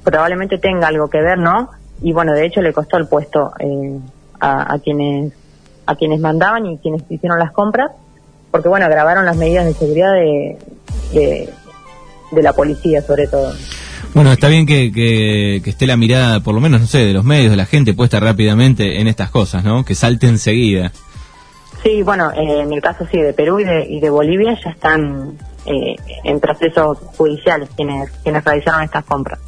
probablemente 0.05 0.57
tenga 0.57 0.87
algo 0.87 1.09
que 1.09 1.19
ver, 1.19 1.37
¿no? 1.37 1.71
Y 2.01 2.13
bueno, 2.13 2.31
de 2.31 2.45
hecho 2.45 2.61
le 2.61 2.71
costó 2.71 2.95
el 2.95 3.07
puesto 3.07 3.51
a, 4.39 4.79
quienes 4.81 5.33
a 5.85 5.95
quienes 5.95 6.19
mandaban 6.21 6.65
y 6.65 6.77
quienes 6.77 7.03
hicieron 7.09 7.37
las 7.37 7.51
compras, 7.51 7.91
porque 8.51 8.69
bueno, 8.69 8.87
grabaron 8.87 9.25
las 9.25 9.35
medidas 9.35 9.65
de 9.65 9.73
seguridad 9.73 10.13
de, 10.13 10.57
de 12.31 12.43
la 12.43 12.53
policía 12.53 13.01
sobre 13.01 13.27
todo. 13.27 13.53
Bueno, 14.13 14.31
está 14.31 14.47
bien 14.47 14.65
que, 14.65 14.93
que, 14.93 15.69
esté 15.69 15.85
la 15.85 15.97
mirada, 15.97 16.39
por 16.39 16.55
lo 16.55 16.61
menos, 16.61 16.79
no 16.79 16.87
sé, 16.87 16.99
de 16.99 17.11
los 17.11 17.25
medios, 17.25 17.51
de 17.51 17.57
la 17.57 17.65
gente 17.65 17.93
puesta 17.93 18.17
rápidamente 18.19 19.01
en 19.01 19.07
estas 19.07 19.29
cosas, 19.29 19.63
¿no? 19.65 19.83
Que 19.83 19.93
salte 19.93 20.27
enseguida. 20.27 20.93
Sí, 21.83 22.01
bueno, 22.01 22.31
eh, 22.31 22.61
en 22.61 22.71
el 22.71 22.81
caso 22.81 23.05
sí 23.11 23.19
de 23.19 23.33
Perú 23.33 23.59
y 23.59 23.65
de, 23.65 23.85
y 23.89 23.99
de 23.99 24.09
Bolivia 24.09 24.57
ya 24.63 24.71
están 24.71 25.37
eh, 25.65 25.97
en 26.23 26.39
procesos 26.39 26.97
judiciales 27.17 27.69
quienes, 27.75 28.09
quienes 28.23 28.43
realizaron 28.45 28.83
estas 28.83 29.03
compras. 29.03 29.39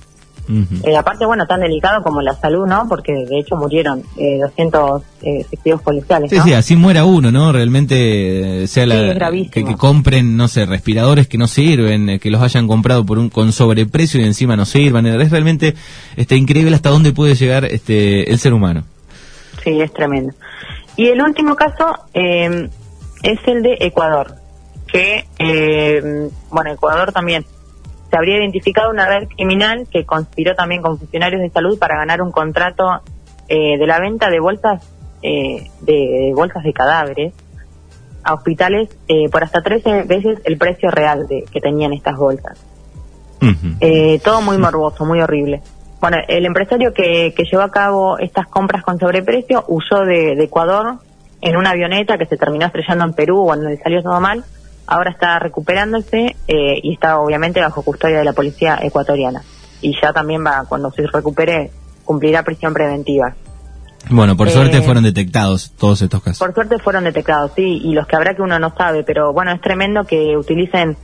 Eh, 0.83 0.95
aparte, 0.95 1.25
bueno, 1.25 1.45
tan 1.45 1.59
delicado 1.59 2.01
como 2.01 2.21
la 2.21 2.33
salud, 2.33 2.65
¿no? 2.65 2.87
Porque 2.87 3.11
de 3.11 3.39
hecho 3.39 3.57
murieron 3.57 4.01
eh, 4.17 4.39
200 4.39 5.01
eh, 5.21 5.39
efectivos 5.41 5.81
policiales. 5.81 6.29
Sí, 6.29 6.37
sí, 6.41 6.53
así 6.53 6.75
muera 6.75 7.03
uno, 7.03 7.31
¿no? 7.31 7.51
Realmente 7.51 8.63
eh, 8.63 8.67
sea 8.67 8.85
la, 8.85 9.31
que, 9.51 9.75
compren, 9.77 10.37
no 10.37 10.47
sé, 10.47 10.65
respiradores 10.65 11.27
que 11.27 11.37
no 11.37 11.47
sirven, 11.47 12.09
eh, 12.09 12.19
que 12.19 12.31
los 12.31 12.41
hayan 12.41 12.67
comprado 12.67 13.05
por 13.05 13.19
un 13.19 13.29
con 13.29 13.51
sobreprecio 13.51 14.21
y 14.21 14.23
encima 14.23 14.55
no 14.55 14.65
sirvan. 14.65 15.05
Es 15.05 15.31
realmente 15.31 15.75
este, 16.15 16.37
increíble 16.37 16.75
hasta 16.75 16.89
dónde 16.89 17.11
puede 17.11 17.35
llegar 17.35 17.65
este 17.65 18.31
el 18.31 18.39
ser 18.39 18.53
humano. 18.53 18.83
Sí, 19.63 19.81
es 19.81 19.91
tremendo. 19.91 20.33
Y 20.95 21.07
el 21.07 21.21
último 21.21 21.55
caso 21.55 21.97
es 22.13 23.39
el 23.47 23.63
de 23.63 23.77
Ecuador, 23.81 24.35
que, 24.87 25.25
bueno, 26.49 26.71
Ecuador 26.71 27.11
también 27.11 27.45
se 28.09 28.17
habría 28.17 28.37
identificado 28.37 28.89
una 28.89 29.07
red 29.07 29.27
criminal 29.27 29.87
que 29.91 30.05
conspiró 30.05 30.55
también 30.55 30.81
con 30.81 30.97
funcionarios 30.97 31.41
de 31.41 31.49
salud 31.49 31.77
para 31.77 31.97
ganar 31.97 32.21
un 32.21 32.31
contrato 32.31 32.83
eh, 33.47 33.77
de 33.77 33.87
la 33.87 33.99
venta 33.99 34.29
de 34.29 34.39
bolsas 34.39 34.83
eh, 35.21 35.69
de, 35.81 36.31
bolsas 36.35 36.63
de 36.63 36.73
cadáveres 36.73 37.33
a 38.23 38.33
hospitales 38.33 38.89
eh, 39.07 39.29
por 39.29 39.43
hasta 39.43 39.61
13 39.61 40.03
veces 40.03 40.39
el 40.45 40.57
precio 40.57 40.91
real 40.91 41.27
de, 41.27 41.43
que 41.51 41.59
tenían 41.59 41.93
estas 41.93 42.17
bolsas. 42.17 42.59
todo 44.23 44.41
muy 44.41 44.57
morboso, 44.57 45.05
muy 45.05 45.21
horrible. 45.21 45.61
Bueno, 45.99 46.17
el 46.27 46.45
empresario 46.45 46.93
que, 46.93 47.33
que 47.35 47.43
llevó 47.43 47.63
a 47.63 47.71
cabo 47.71 48.19
estas 48.19 48.47
compras 48.47 48.83
con 48.83 48.99
sobreprecio 48.99 49.63
huyó 49.67 50.05
de, 50.05 50.35
de 50.35 50.43
Ecuador 50.43 50.99
en 51.41 51.57
una 51.57 51.71
avioneta 51.71 52.17
que 52.17 52.25
se 52.25 52.37
terminó 52.37 52.67
estrellando 52.67 53.05
en 53.05 53.13
Perú 53.13 53.43
cuando 53.45 53.69
le 53.69 53.77
salió 53.77 54.03
todo 54.03 54.19
mal 54.19 54.43
ahora 54.87 55.11
está 55.11 55.37
recuperándose 55.37 56.35
eh, 56.47 56.79
y 56.81 56.93
está 56.93 57.19
obviamente 57.19 57.59
bajo 57.59 57.83
custodia 57.83 58.19
de 58.19 58.25
la 58.25 58.33
policía 58.33 58.79
ecuatoriana. 58.81 59.43
Y 59.81 59.95
ya 60.01 60.13
también 60.13 60.43
va, 60.43 60.65
cuando 60.67 60.91
se 60.91 61.05
recupere, 61.05 61.71
cumplirá 62.03 62.43
prisión 62.43 62.73
preventiva. 62.73 63.35
Bueno, 64.09 64.37
por 64.37 64.49
suerte 64.49 64.77
eh, 64.77 64.81
fueron 64.81 65.03
detectados 65.03 65.73
todos 65.77 66.01
estos 66.01 66.23
casos. 66.23 66.39
Por 66.39 66.53
suerte 66.53 66.79
fueron 66.79 67.03
detectados, 67.03 67.51
sí, 67.55 67.81
y 67.83 67.93
los 67.93 68.07
que 68.07 68.15
habrá 68.15 68.33
que 68.33 68.41
uno 68.41 68.57
no 68.57 68.73
sabe, 68.75 69.03
pero 69.03 69.33
bueno, 69.33 69.51
es 69.51 69.59
tremendo 69.59 70.05
que 70.05 70.37
utilicen 70.37 70.95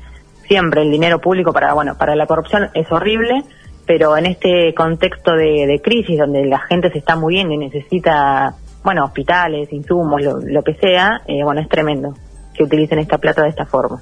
siempre 0.47 0.83
el 0.83 0.91
dinero 0.91 1.19
público 1.19 1.51
para, 1.51 1.73
bueno, 1.73 1.97
para 1.97 2.15
la 2.15 2.25
corrupción 2.25 2.69
es 2.73 2.89
horrible, 2.91 3.43
pero 3.85 4.15
en 4.15 4.25
este 4.25 4.73
contexto 4.73 5.33
de, 5.33 5.81
crisis 5.83 6.17
donde 6.17 6.45
la 6.45 6.59
gente 6.59 6.89
se 6.91 6.99
está 6.99 7.17
muriendo 7.17 7.53
y 7.53 7.57
necesita, 7.57 8.55
bueno, 8.83 9.03
hospitales, 9.03 9.71
insumos, 9.73 10.21
lo, 10.23 10.63
que 10.63 10.75
sea, 10.75 11.21
eh, 11.27 11.43
bueno, 11.43 11.59
es 11.59 11.67
tremendo 11.67 12.13
que 12.53 12.63
utilicen 12.63 12.99
esta 12.99 13.17
plata 13.17 13.43
de 13.43 13.49
esta 13.49 13.65
forma. 13.65 14.01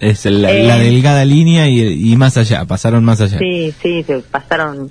Es 0.00 0.26
la, 0.26 0.50
eh, 0.52 0.84
delgada 0.84 1.24
línea 1.24 1.68
y, 1.68 2.14
más 2.16 2.36
allá, 2.36 2.64
pasaron 2.64 3.04
más 3.04 3.20
allá. 3.20 3.38
Sí, 3.38 3.72
sí, 3.82 4.02
se 4.04 4.18
pasaron 4.20 4.90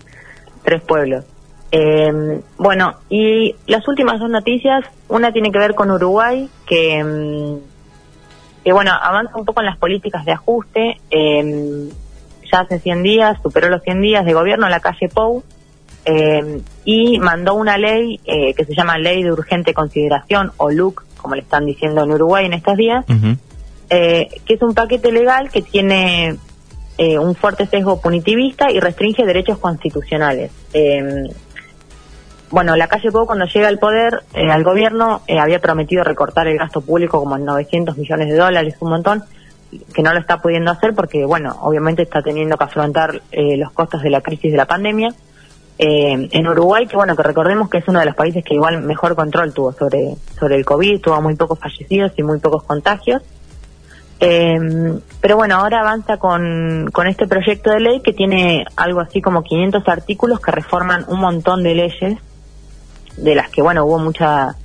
tres 0.63 0.81
pueblos. 0.81 1.25
Eh, 1.71 2.41
bueno, 2.57 2.95
y 3.09 3.55
las 3.67 3.87
últimas 3.87 4.19
dos 4.19 4.29
noticias, 4.29 4.83
una 5.07 5.31
tiene 5.31 5.51
que 5.51 5.59
ver 5.59 5.75
con 5.75 5.91
Uruguay, 5.91 6.49
que, 6.65 7.03
mm, 7.03 8.63
que 8.63 8.73
bueno, 8.73 8.91
avanza 8.91 9.37
un 9.37 9.45
poco 9.45 9.61
en 9.61 9.67
las 9.67 9.77
políticas 9.77 10.25
de 10.25 10.31
ajuste. 10.33 10.97
Eh, 11.09 11.89
ya 12.51 12.59
hace 12.61 12.79
100 12.79 13.03
días, 13.03 13.37
superó 13.41 13.69
los 13.69 13.83
100 13.83 14.01
días 14.01 14.25
de 14.25 14.33
gobierno 14.33 14.65
en 14.65 14.71
la 14.71 14.79
calle 14.79 15.09
Pou, 15.09 15.43
y 16.85 17.19
mandó 17.19 17.55
una 17.55 17.77
ley 17.77 18.21
que 18.25 18.63
se 18.63 18.73
llama 18.73 18.97
Ley 18.97 19.23
de 19.23 19.33
Urgente 19.33 19.73
Consideración, 19.73 20.53
o 20.55 20.71
LUC, 20.71 21.03
como 21.27 21.35
le 21.35 21.41
están 21.41 21.65
diciendo 21.65 22.05
en 22.05 22.11
Uruguay 22.11 22.45
en 22.45 22.53
estos 22.53 22.77
días, 22.77 23.03
eh, 23.89 24.29
que 24.45 24.53
es 24.53 24.61
un 24.61 24.73
paquete 24.73 25.11
legal 25.11 25.49
que 25.51 25.61
tiene 25.61 26.37
eh, 26.97 27.19
un 27.19 27.35
fuerte 27.35 27.65
sesgo 27.65 27.99
punitivista 27.99 28.71
y 28.71 28.79
restringe 28.79 29.25
derechos 29.25 29.57
constitucionales. 29.57 30.51
Eh, 30.71 31.29
bueno, 32.49 32.77
la 32.77 32.87
calle 32.87 33.11
Pou 33.11 33.25
cuando 33.25 33.43
llega 33.43 33.67
al 33.67 33.77
poder, 33.77 34.23
al 34.33 34.63
gobierno, 34.63 35.19
había 35.37 35.59
prometido 35.59 36.05
recortar 36.05 36.47
el 36.47 36.57
gasto 36.57 36.79
público 36.79 37.19
como 37.19 37.35
en 37.35 37.43
900 37.43 37.97
millones 37.97 38.29
de 38.29 38.37
dólares, 38.37 38.77
un 38.79 38.91
montón, 38.91 39.25
que 39.93 40.01
no 40.01 40.13
lo 40.13 40.19
está 40.21 40.41
pudiendo 40.41 40.71
hacer 40.71 40.93
porque, 40.95 41.25
bueno, 41.25 41.57
obviamente 41.59 42.03
está 42.03 42.21
teniendo 42.21 42.55
que 42.55 42.63
afrontar 42.63 43.21
los 43.33 43.71
costos 43.73 44.01
de 44.01 44.11
la 44.11 44.21
crisis 44.21 44.49
de 44.49 44.57
la 44.57 44.65
pandemia. 44.65 45.09
Eh, 45.79 46.29
en 46.31 46.47
Uruguay, 46.47 46.87
que 46.87 46.95
bueno, 46.95 47.15
que 47.15 47.21
recordemos 47.21 47.69
que 47.69 47.77
es 47.77 47.87
uno 47.87 47.99
de 47.99 48.05
los 48.05 48.15
países 48.15 48.43
que 48.43 48.55
igual 48.55 48.81
mejor 48.81 49.15
control 49.15 49.53
tuvo 49.53 49.71
sobre, 49.73 50.15
sobre 50.39 50.55
el 50.55 50.65
COVID, 50.65 51.01
tuvo 51.01 51.21
muy 51.21 51.35
pocos 51.35 51.59
fallecidos 51.59 52.11
y 52.17 52.23
muy 52.23 52.39
pocos 52.39 52.63
contagios. 52.63 53.21
Eh, 54.19 54.57
pero 55.21 55.35
bueno, 55.35 55.57
ahora 55.57 55.81
avanza 55.81 56.17
con, 56.17 56.89
con 56.91 57.05
este 57.05 57.27
proyecto 57.27 57.69
de 57.69 57.79
ley 57.79 58.01
que 58.01 58.13
tiene 58.13 58.65
algo 58.75 59.01
así 59.01 59.21
como 59.21 59.43
500 59.43 59.87
artículos 59.87 60.39
que 60.39 60.49
reforman 60.49 61.05
un 61.07 61.19
montón 61.19 61.61
de 61.61 61.75
leyes, 61.75 62.17
de 63.17 63.35
las 63.35 63.49
que 63.49 63.61
bueno, 63.61 63.85
hubo 63.85 63.99
mucha 63.99 64.55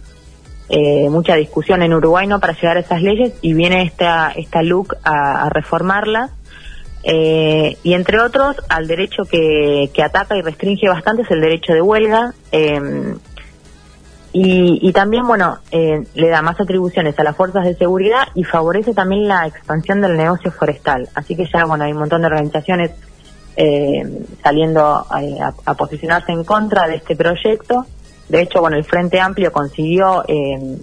eh, 0.71 1.11
mucha 1.11 1.35
discusión 1.35 1.83
en 1.83 1.93
Uruguay 1.93 2.27
no 2.27 2.41
para 2.41 2.55
llegar 2.55 2.79
a 2.79 2.81
esas 2.81 3.03
leyes 3.03 3.35
y 3.43 3.53
viene 3.53 3.83
esta, 3.83 4.31
esta 4.31 4.63
LUC 4.63 4.95
a, 5.05 5.45
a 5.45 5.51
reformarlas 5.51 6.31
eh, 7.05 7.77
y 7.83 7.95
entre 7.95 8.21
otros, 8.21 8.57
al 8.69 8.87
derecho 8.87 9.25
que, 9.25 9.91
que, 9.93 10.03
ataca 10.03 10.37
y 10.37 10.43
restringe 10.43 10.89
bastante 10.89 11.23
es 11.23 11.31
el 11.31 11.41
derecho 11.41 11.73
de 11.73 11.83
huelga. 11.83 12.33
Eh, 12.53 13.15
y, 14.35 14.79
y, 14.81 14.93
también, 14.93 15.27
bueno, 15.27 15.59
eh, 15.71 16.07
le 16.15 16.29
da 16.29 16.41
más 16.41 16.59
atribuciones 16.59 17.19
a 17.19 17.23
las 17.23 17.37
fuerzas 17.37 17.65
de 17.65 17.75
seguridad 17.75 18.29
y 18.35 18.45
favorece 18.45 18.95
también 18.95 19.29
la 19.29 19.47
expansión 19.47 20.01
del 20.01 20.17
negocio 20.17 20.51
forestal. 20.51 21.09
Así 21.15 21.37
que 21.37 21.47
ya, 21.53 21.67
bueno, 21.67 21.85
hay 21.85 21.93
un 21.93 21.99
montón 21.99 22.23
de 22.23 22.29
organizaciones 22.29 22.93
eh, 23.57 24.25
saliendo 24.43 24.83
a, 24.83 25.53
a, 25.67 25.75
posicionarse 25.75 26.33
en 26.33 26.45
contra 26.45 26.89
de 26.89 26.97
este 26.97 27.15
proyecto. 27.15 27.85
De 28.31 28.41
hecho, 28.41 28.61
bueno, 28.63 28.79
el 28.79 28.85
Frente 28.85 29.21
Amplio 29.21 29.53
consiguió 29.53 30.25
eh, 30.27 30.79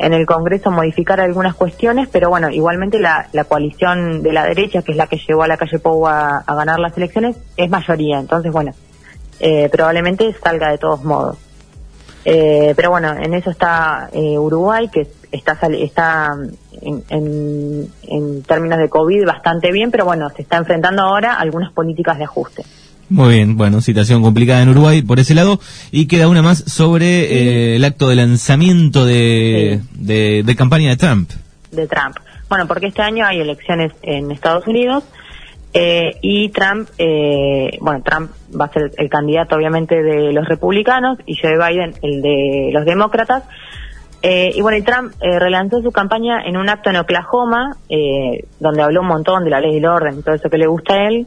en 0.00 0.14
el 0.14 0.24
Congreso 0.24 0.70
modificar 0.70 1.20
algunas 1.20 1.54
cuestiones, 1.54 2.08
pero 2.10 2.30
bueno, 2.30 2.48
igualmente 2.48 2.98
la, 2.98 3.28
coalición 3.46 4.22
de 4.22 4.32
la 4.32 4.46
derecha, 4.46 4.82
que 4.82 4.92
es 4.92 4.96
la 4.96 5.06
que 5.06 5.18
llevó 5.18 5.42
a 5.42 5.48
la 5.48 5.58
calle 5.58 5.78
Pou 5.78 6.06
a, 6.06 6.42
ganar 6.46 6.78
las 6.80 6.96
elecciones, 6.96 7.36
es 7.56 7.68
mayoría. 7.68 8.18
Entonces, 8.18 8.50
bueno, 8.50 8.72
eh, 9.40 9.68
probablemente 9.70 10.34
salga 10.42 10.70
de 10.70 10.78
todos 10.78 11.04
modos. 11.04 11.36
Eh, 12.24 12.72
pero 12.76 12.90
bueno, 12.90 13.12
en 13.12 13.34
eso 13.34 13.50
está 13.50 14.08
eh, 14.12 14.38
Uruguay, 14.38 14.88
que 14.88 15.06
está, 15.32 15.58
está 15.68 16.34
en, 16.80 17.04
en, 17.10 17.92
en 18.02 18.42
términos 18.42 18.78
de 18.78 18.88
COVID 18.88 19.26
bastante 19.26 19.70
bien, 19.70 19.90
pero 19.90 20.06
bueno, 20.06 20.30
se 20.30 20.42
está 20.42 20.56
enfrentando 20.56 21.02
ahora 21.02 21.34
a 21.34 21.40
algunas 21.40 21.72
políticas 21.72 22.16
de 22.16 22.24
ajuste. 22.24 22.64
Muy 23.10 23.34
bien, 23.34 23.56
bueno, 23.56 23.80
situación 23.80 24.22
complicada 24.22 24.62
en 24.62 24.68
Uruguay 24.68 25.02
por 25.02 25.18
ese 25.18 25.34
lado. 25.34 25.58
Y 25.90 26.06
queda 26.06 26.28
una 26.28 26.42
más 26.42 26.58
sobre 26.58 27.24
eh, 27.24 27.76
el 27.76 27.84
acto 27.84 28.08
de 28.08 28.14
lanzamiento 28.14 29.04
de, 29.04 29.80
de, 29.94 30.56
campaña 30.56 30.90
de 30.90 30.96
Trump. 30.96 31.28
De 31.72 31.88
Trump. 31.88 32.16
Bueno, 32.48 32.68
porque 32.68 32.86
este 32.86 33.02
año 33.02 33.26
hay 33.26 33.40
elecciones 33.40 33.92
en 34.02 34.30
Estados 34.30 34.64
Unidos 34.68 35.02
eh, 35.74 36.18
y 36.22 36.50
Trump, 36.50 36.88
eh, 36.98 37.78
bueno, 37.80 38.00
Trump 38.04 38.30
va 38.58 38.66
a 38.66 38.72
ser 38.72 38.92
el 38.96 39.08
candidato 39.08 39.56
obviamente 39.56 40.02
de 40.02 40.32
los 40.32 40.46
republicanos 40.46 41.18
y 41.26 41.36
Joe 41.36 41.58
Biden 41.58 41.94
el 42.02 42.22
de 42.22 42.70
los 42.72 42.84
demócratas. 42.84 43.42
y 44.22 44.60
bueno, 44.62 44.78
y 44.78 44.82
Trump 44.82 45.14
relanzó 45.20 45.82
su 45.82 45.90
campaña 45.90 46.42
en 46.44 46.56
un 46.56 46.68
acto 46.68 46.90
en 46.90 46.96
Oklahoma, 46.96 47.76
donde 48.60 48.82
habló 48.82 49.00
un 49.00 49.08
montón 49.08 49.42
de 49.42 49.50
la 49.50 49.60
ley 49.60 49.74
del 49.74 49.86
orden 49.86 50.22
todo 50.22 50.36
eso 50.36 50.48
que 50.48 50.58
le 50.58 50.68
gusta 50.68 50.94
a 50.94 51.08
él. 51.08 51.26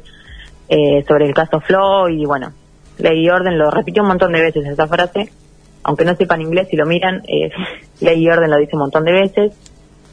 Eh, 0.69 1.04
sobre 1.08 1.26
el 1.26 1.34
caso 1.34 1.60
Floyd 1.60 2.17
y 2.17 2.26
bueno, 2.26 2.54
ley 2.97 3.30
orden, 3.30 3.58
lo 3.58 3.69
repitió 3.69 4.02
un 4.02 4.10
montón 4.10 4.32
de 4.32 4.41
veces 4.41 4.65
esa 4.65 4.88
frase, 4.88 5.30
aunque 5.84 6.06
no 6.06 6.15
sepan 6.15 6.41
inglés 6.41 6.69
y 6.71 6.78
lo 6.78 6.86
miran, 6.86 7.21
eh, 7.28 7.52
ley 7.99 8.23
y 8.23 8.30
orden 8.30 8.49
lo 8.49 8.58
dice 8.58 8.76
un 8.76 8.82
montón 8.82 9.04
de 9.04 9.12
veces. 9.12 9.54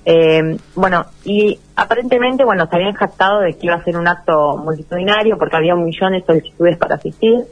Eh, 0.04 0.56
bueno, 0.74 1.06
y 1.24 1.58
aparentemente, 1.76 2.44
bueno, 2.44 2.66
se 2.66 2.76
habían 2.76 2.94
jactado 2.94 3.40
de 3.40 3.52
que 3.52 3.66
iba 3.66 3.76
a 3.76 3.84
ser 3.84 3.96
un 3.96 4.08
acto 4.08 4.56
multitudinario 4.56 5.38
porque 5.38 5.56
había 5.56 5.74
un 5.74 5.84
millón 5.84 6.12
de 6.12 6.22
solicitudes 6.22 6.78
para 6.78 6.96
asistir, 6.96 7.44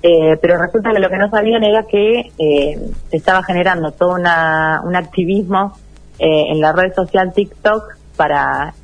pero 0.00 0.58
resulta 0.58 0.90
que 0.92 0.98
lo 0.98 1.08
que 1.08 1.16
no 1.16 1.30
sabían 1.30 1.62
era 1.62 1.84
que 1.84 2.32
se 3.08 3.16
estaba 3.16 3.44
generando 3.44 3.92
todo 3.92 4.14
una, 4.14 4.80
un 4.84 4.96
activismo 4.96 5.76
en 6.18 6.60
la 6.60 6.72
red 6.72 6.92
social 6.92 7.32
TikTok 7.32 7.96
para 8.16 8.74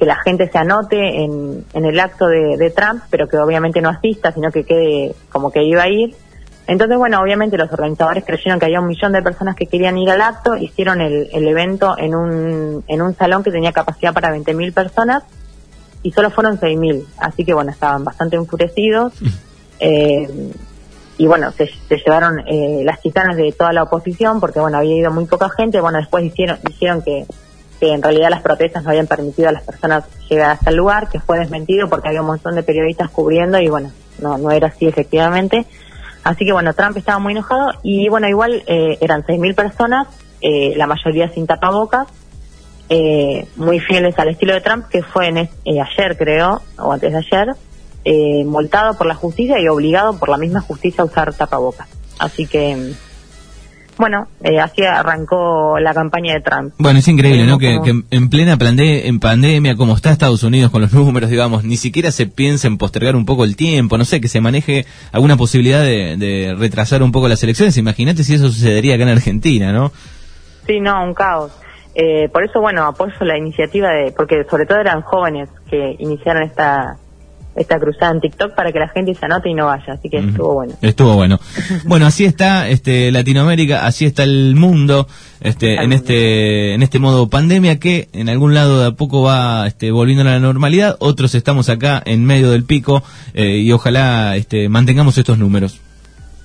que 0.00 0.06
la 0.06 0.16
gente 0.16 0.48
se 0.50 0.56
anote 0.56 1.22
en, 1.22 1.66
en 1.74 1.84
el 1.84 2.00
acto 2.00 2.26
de, 2.26 2.72
Trump, 2.74 3.02
pero 3.10 3.28
que 3.28 3.36
obviamente 3.36 3.82
no 3.82 3.90
asista, 3.90 4.32
sino 4.32 4.50
que 4.50 4.64
quede 4.64 5.14
como 5.30 5.52
que 5.52 5.62
iba 5.62 5.82
a 5.82 5.88
ir. 5.90 6.16
Entonces, 6.66 6.96
bueno, 6.96 7.20
obviamente 7.20 7.58
los 7.58 7.70
organizadores 7.70 8.24
creyeron 8.24 8.58
que 8.58 8.64
había 8.64 8.80
un 8.80 8.86
millón 8.86 9.12
de 9.12 9.20
personas 9.20 9.56
que 9.56 9.66
querían 9.66 9.98
ir 9.98 10.08
al 10.10 10.22
acto, 10.22 10.56
hicieron 10.56 11.02
el, 11.02 11.28
el 11.32 11.46
evento 11.46 11.96
en 11.98 12.14
un, 12.14 12.82
en 12.88 13.02
un 13.02 13.14
salón 13.14 13.42
que 13.42 13.50
tenía 13.50 13.72
capacidad 13.72 14.14
para 14.14 14.34
20.000 14.34 14.72
personas 14.72 15.22
y 16.02 16.12
solo 16.12 16.30
fueron 16.30 16.58
6.000. 16.58 17.04
Así 17.18 17.44
que, 17.44 17.52
bueno, 17.52 17.70
estaban 17.70 18.02
bastante 18.02 18.36
enfurecidos. 18.36 19.20
Mm. 19.20 19.28
Eh, 19.80 20.52
y 21.18 21.26
bueno, 21.26 21.52
se, 21.52 21.66
se 21.66 21.98
llevaron 21.98 22.38
eh, 22.48 22.82
las 22.86 23.02
chitanas 23.02 23.36
de 23.36 23.52
toda 23.52 23.74
la 23.74 23.82
oposición 23.82 24.40
porque, 24.40 24.60
bueno, 24.60 24.78
había 24.78 24.96
ido 24.96 25.10
muy 25.10 25.26
poca 25.26 25.50
gente. 25.50 25.78
Bueno, 25.82 25.98
después 25.98 26.24
hicieron, 26.24 26.58
dijeron 26.66 27.02
que 27.02 27.26
que 27.80 27.92
en 27.92 28.02
realidad 28.02 28.30
las 28.30 28.42
protestas 28.42 28.84
no 28.84 28.90
habían 28.90 29.06
permitido 29.06 29.48
a 29.48 29.52
las 29.52 29.62
personas 29.62 30.04
llegar 30.28 30.50
hasta 30.50 30.70
el 30.70 30.76
lugar, 30.76 31.08
que 31.08 31.18
fue 31.18 31.38
desmentido 31.38 31.88
porque 31.88 32.08
había 32.08 32.20
un 32.20 32.28
montón 32.28 32.54
de 32.54 32.62
periodistas 32.62 33.10
cubriendo 33.10 33.58
y 33.58 33.68
bueno, 33.68 33.90
no, 34.20 34.38
no 34.38 34.50
era 34.50 34.68
así 34.68 34.86
efectivamente. 34.86 35.66
Así 36.22 36.44
que 36.44 36.52
bueno, 36.52 36.74
Trump 36.74 36.96
estaba 36.98 37.18
muy 37.18 37.32
enojado 37.32 37.70
y 37.82 38.08
bueno, 38.08 38.28
igual 38.28 38.62
eh, 38.66 38.98
eran 39.00 39.22
6.000 39.24 39.54
personas, 39.54 40.06
eh, 40.42 40.74
la 40.76 40.86
mayoría 40.86 41.30
sin 41.30 41.46
tapabocas, 41.46 42.06
eh, 42.92 43.46
muy 43.54 43.78
fieles 43.78 44.18
al 44.18 44.30
estilo 44.30 44.52
de 44.52 44.60
Trump, 44.60 44.86
que 44.88 45.02
fue 45.02 45.28
en 45.28 45.38
eh, 45.38 45.48
ayer 45.64 46.18
creo, 46.18 46.60
o 46.76 46.92
antes 46.92 47.12
de 47.12 47.18
ayer, 47.18 47.54
eh, 48.04 48.44
multado 48.44 48.98
por 48.98 49.06
la 49.06 49.14
justicia 49.14 49.60
y 49.60 49.68
obligado 49.68 50.18
por 50.18 50.28
la 50.28 50.36
misma 50.36 50.60
justicia 50.60 51.02
a 51.02 51.04
usar 51.04 51.32
tapabocas. 51.32 51.88
Así 52.18 52.48
que 52.48 52.92
bueno, 54.00 54.28
eh, 54.42 54.58
así 54.58 54.82
arrancó 54.82 55.78
la 55.78 55.92
campaña 55.92 56.32
de 56.32 56.40
Trump. 56.40 56.72
Bueno, 56.78 56.98
es 57.00 57.06
increíble, 57.06 57.44
¿no? 57.44 57.58
Que, 57.58 57.78
en 58.10 58.30
plena 58.30 58.56
en 58.58 59.20
pandemia, 59.20 59.76
como 59.76 59.94
está 59.94 60.10
Estados 60.10 60.42
Unidos 60.42 60.70
con 60.70 60.80
los 60.80 60.92
números, 60.94 61.28
digamos, 61.28 61.64
ni 61.64 61.76
siquiera 61.76 62.10
se 62.10 62.26
piensa 62.26 62.66
en 62.66 62.78
postergar 62.78 63.14
un 63.14 63.26
poco 63.26 63.44
el 63.44 63.56
tiempo, 63.56 63.98
no 63.98 64.06
sé, 64.06 64.22
que 64.22 64.28
se 64.28 64.40
maneje 64.40 64.86
alguna 65.12 65.36
posibilidad 65.36 65.82
de, 65.82 66.56
retrasar 66.58 67.02
un 67.02 67.12
poco 67.12 67.28
las 67.28 67.42
elecciones. 67.42 67.76
Imagínate 67.76 68.24
si 68.24 68.34
eso 68.34 68.48
sucedería 68.48 68.94
acá 68.94 69.02
en 69.04 69.10
Argentina, 69.10 69.70
¿no? 69.70 69.92
Sí, 70.66 70.80
no, 70.80 71.04
un 71.04 71.12
caos. 71.12 71.52
Eh, 71.94 72.30
por 72.32 72.42
eso, 72.42 72.60
bueno, 72.60 72.86
apoyo 72.86 73.12
la 73.20 73.36
iniciativa 73.36 73.90
de, 73.90 74.12
porque 74.12 74.44
sobre 74.48 74.64
todo 74.64 74.78
eran 74.78 75.02
jóvenes 75.02 75.50
que 75.68 75.96
iniciaron 75.98 76.44
esta 76.44 76.96
esta 77.60 77.78
cruzada 77.78 78.12
en 78.12 78.20
TikTok 78.20 78.54
para 78.54 78.72
que 78.72 78.78
la 78.78 78.88
gente 78.88 79.14
se 79.14 79.26
anote 79.26 79.50
y 79.50 79.54
no 79.54 79.66
vaya, 79.66 79.92
así 79.92 80.08
que 80.08 80.18
estuvo 80.18 80.54
bueno. 80.54 80.74
Estuvo 80.80 81.14
bueno. 81.14 81.38
bueno, 81.84 82.06
así 82.06 82.24
está 82.24 82.68
este 82.68 83.12
Latinoamérica, 83.12 83.86
así 83.86 84.06
está 84.06 84.22
el 84.22 84.54
mundo 84.56 85.06
este 85.40 85.74
en 85.82 85.92
este 85.92 86.74
en 86.74 86.82
este 86.82 86.98
modo 86.98 87.28
pandemia 87.28 87.78
que 87.78 88.08
en 88.12 88.28
algún 88.28 88.54
lado 88.54 88.80
de 88.80 88.86
a 88.88 88.90
poco 88.92 89.22
va 89.22 89.66
este, 89.66 89.90
volviendo 89.90 90.22
a 90.22 90.32
la 90.32 90.38
normalidad, 90.38 90.96
otros 91.00 91.34
estamos 91.34 91.68
acá 91.68 92.02
en 92.04 92.24
medio 92.24 92.50
del 92.50 92.64
pico 92.64 93.02
eh, 93.34 93.58
y 93.58 93.72
ojalá 93.72 94.36
este 94.36 94.68
mantengamos 94.68 95.18
estos 95.18 95.38
números. 95.38 95.80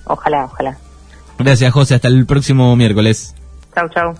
Ojalá, 0.04 0.44
ojalá. 0.44 0.78
Gracias, 1.38 1.72
José, 1.72 1.94
hasta 1.94 2.08
el 2.08 2.26
próximo 2.26 2.76
miércoles. 2.76 3.34
Chau, 3.74 3.88
chau. 3.88 4.16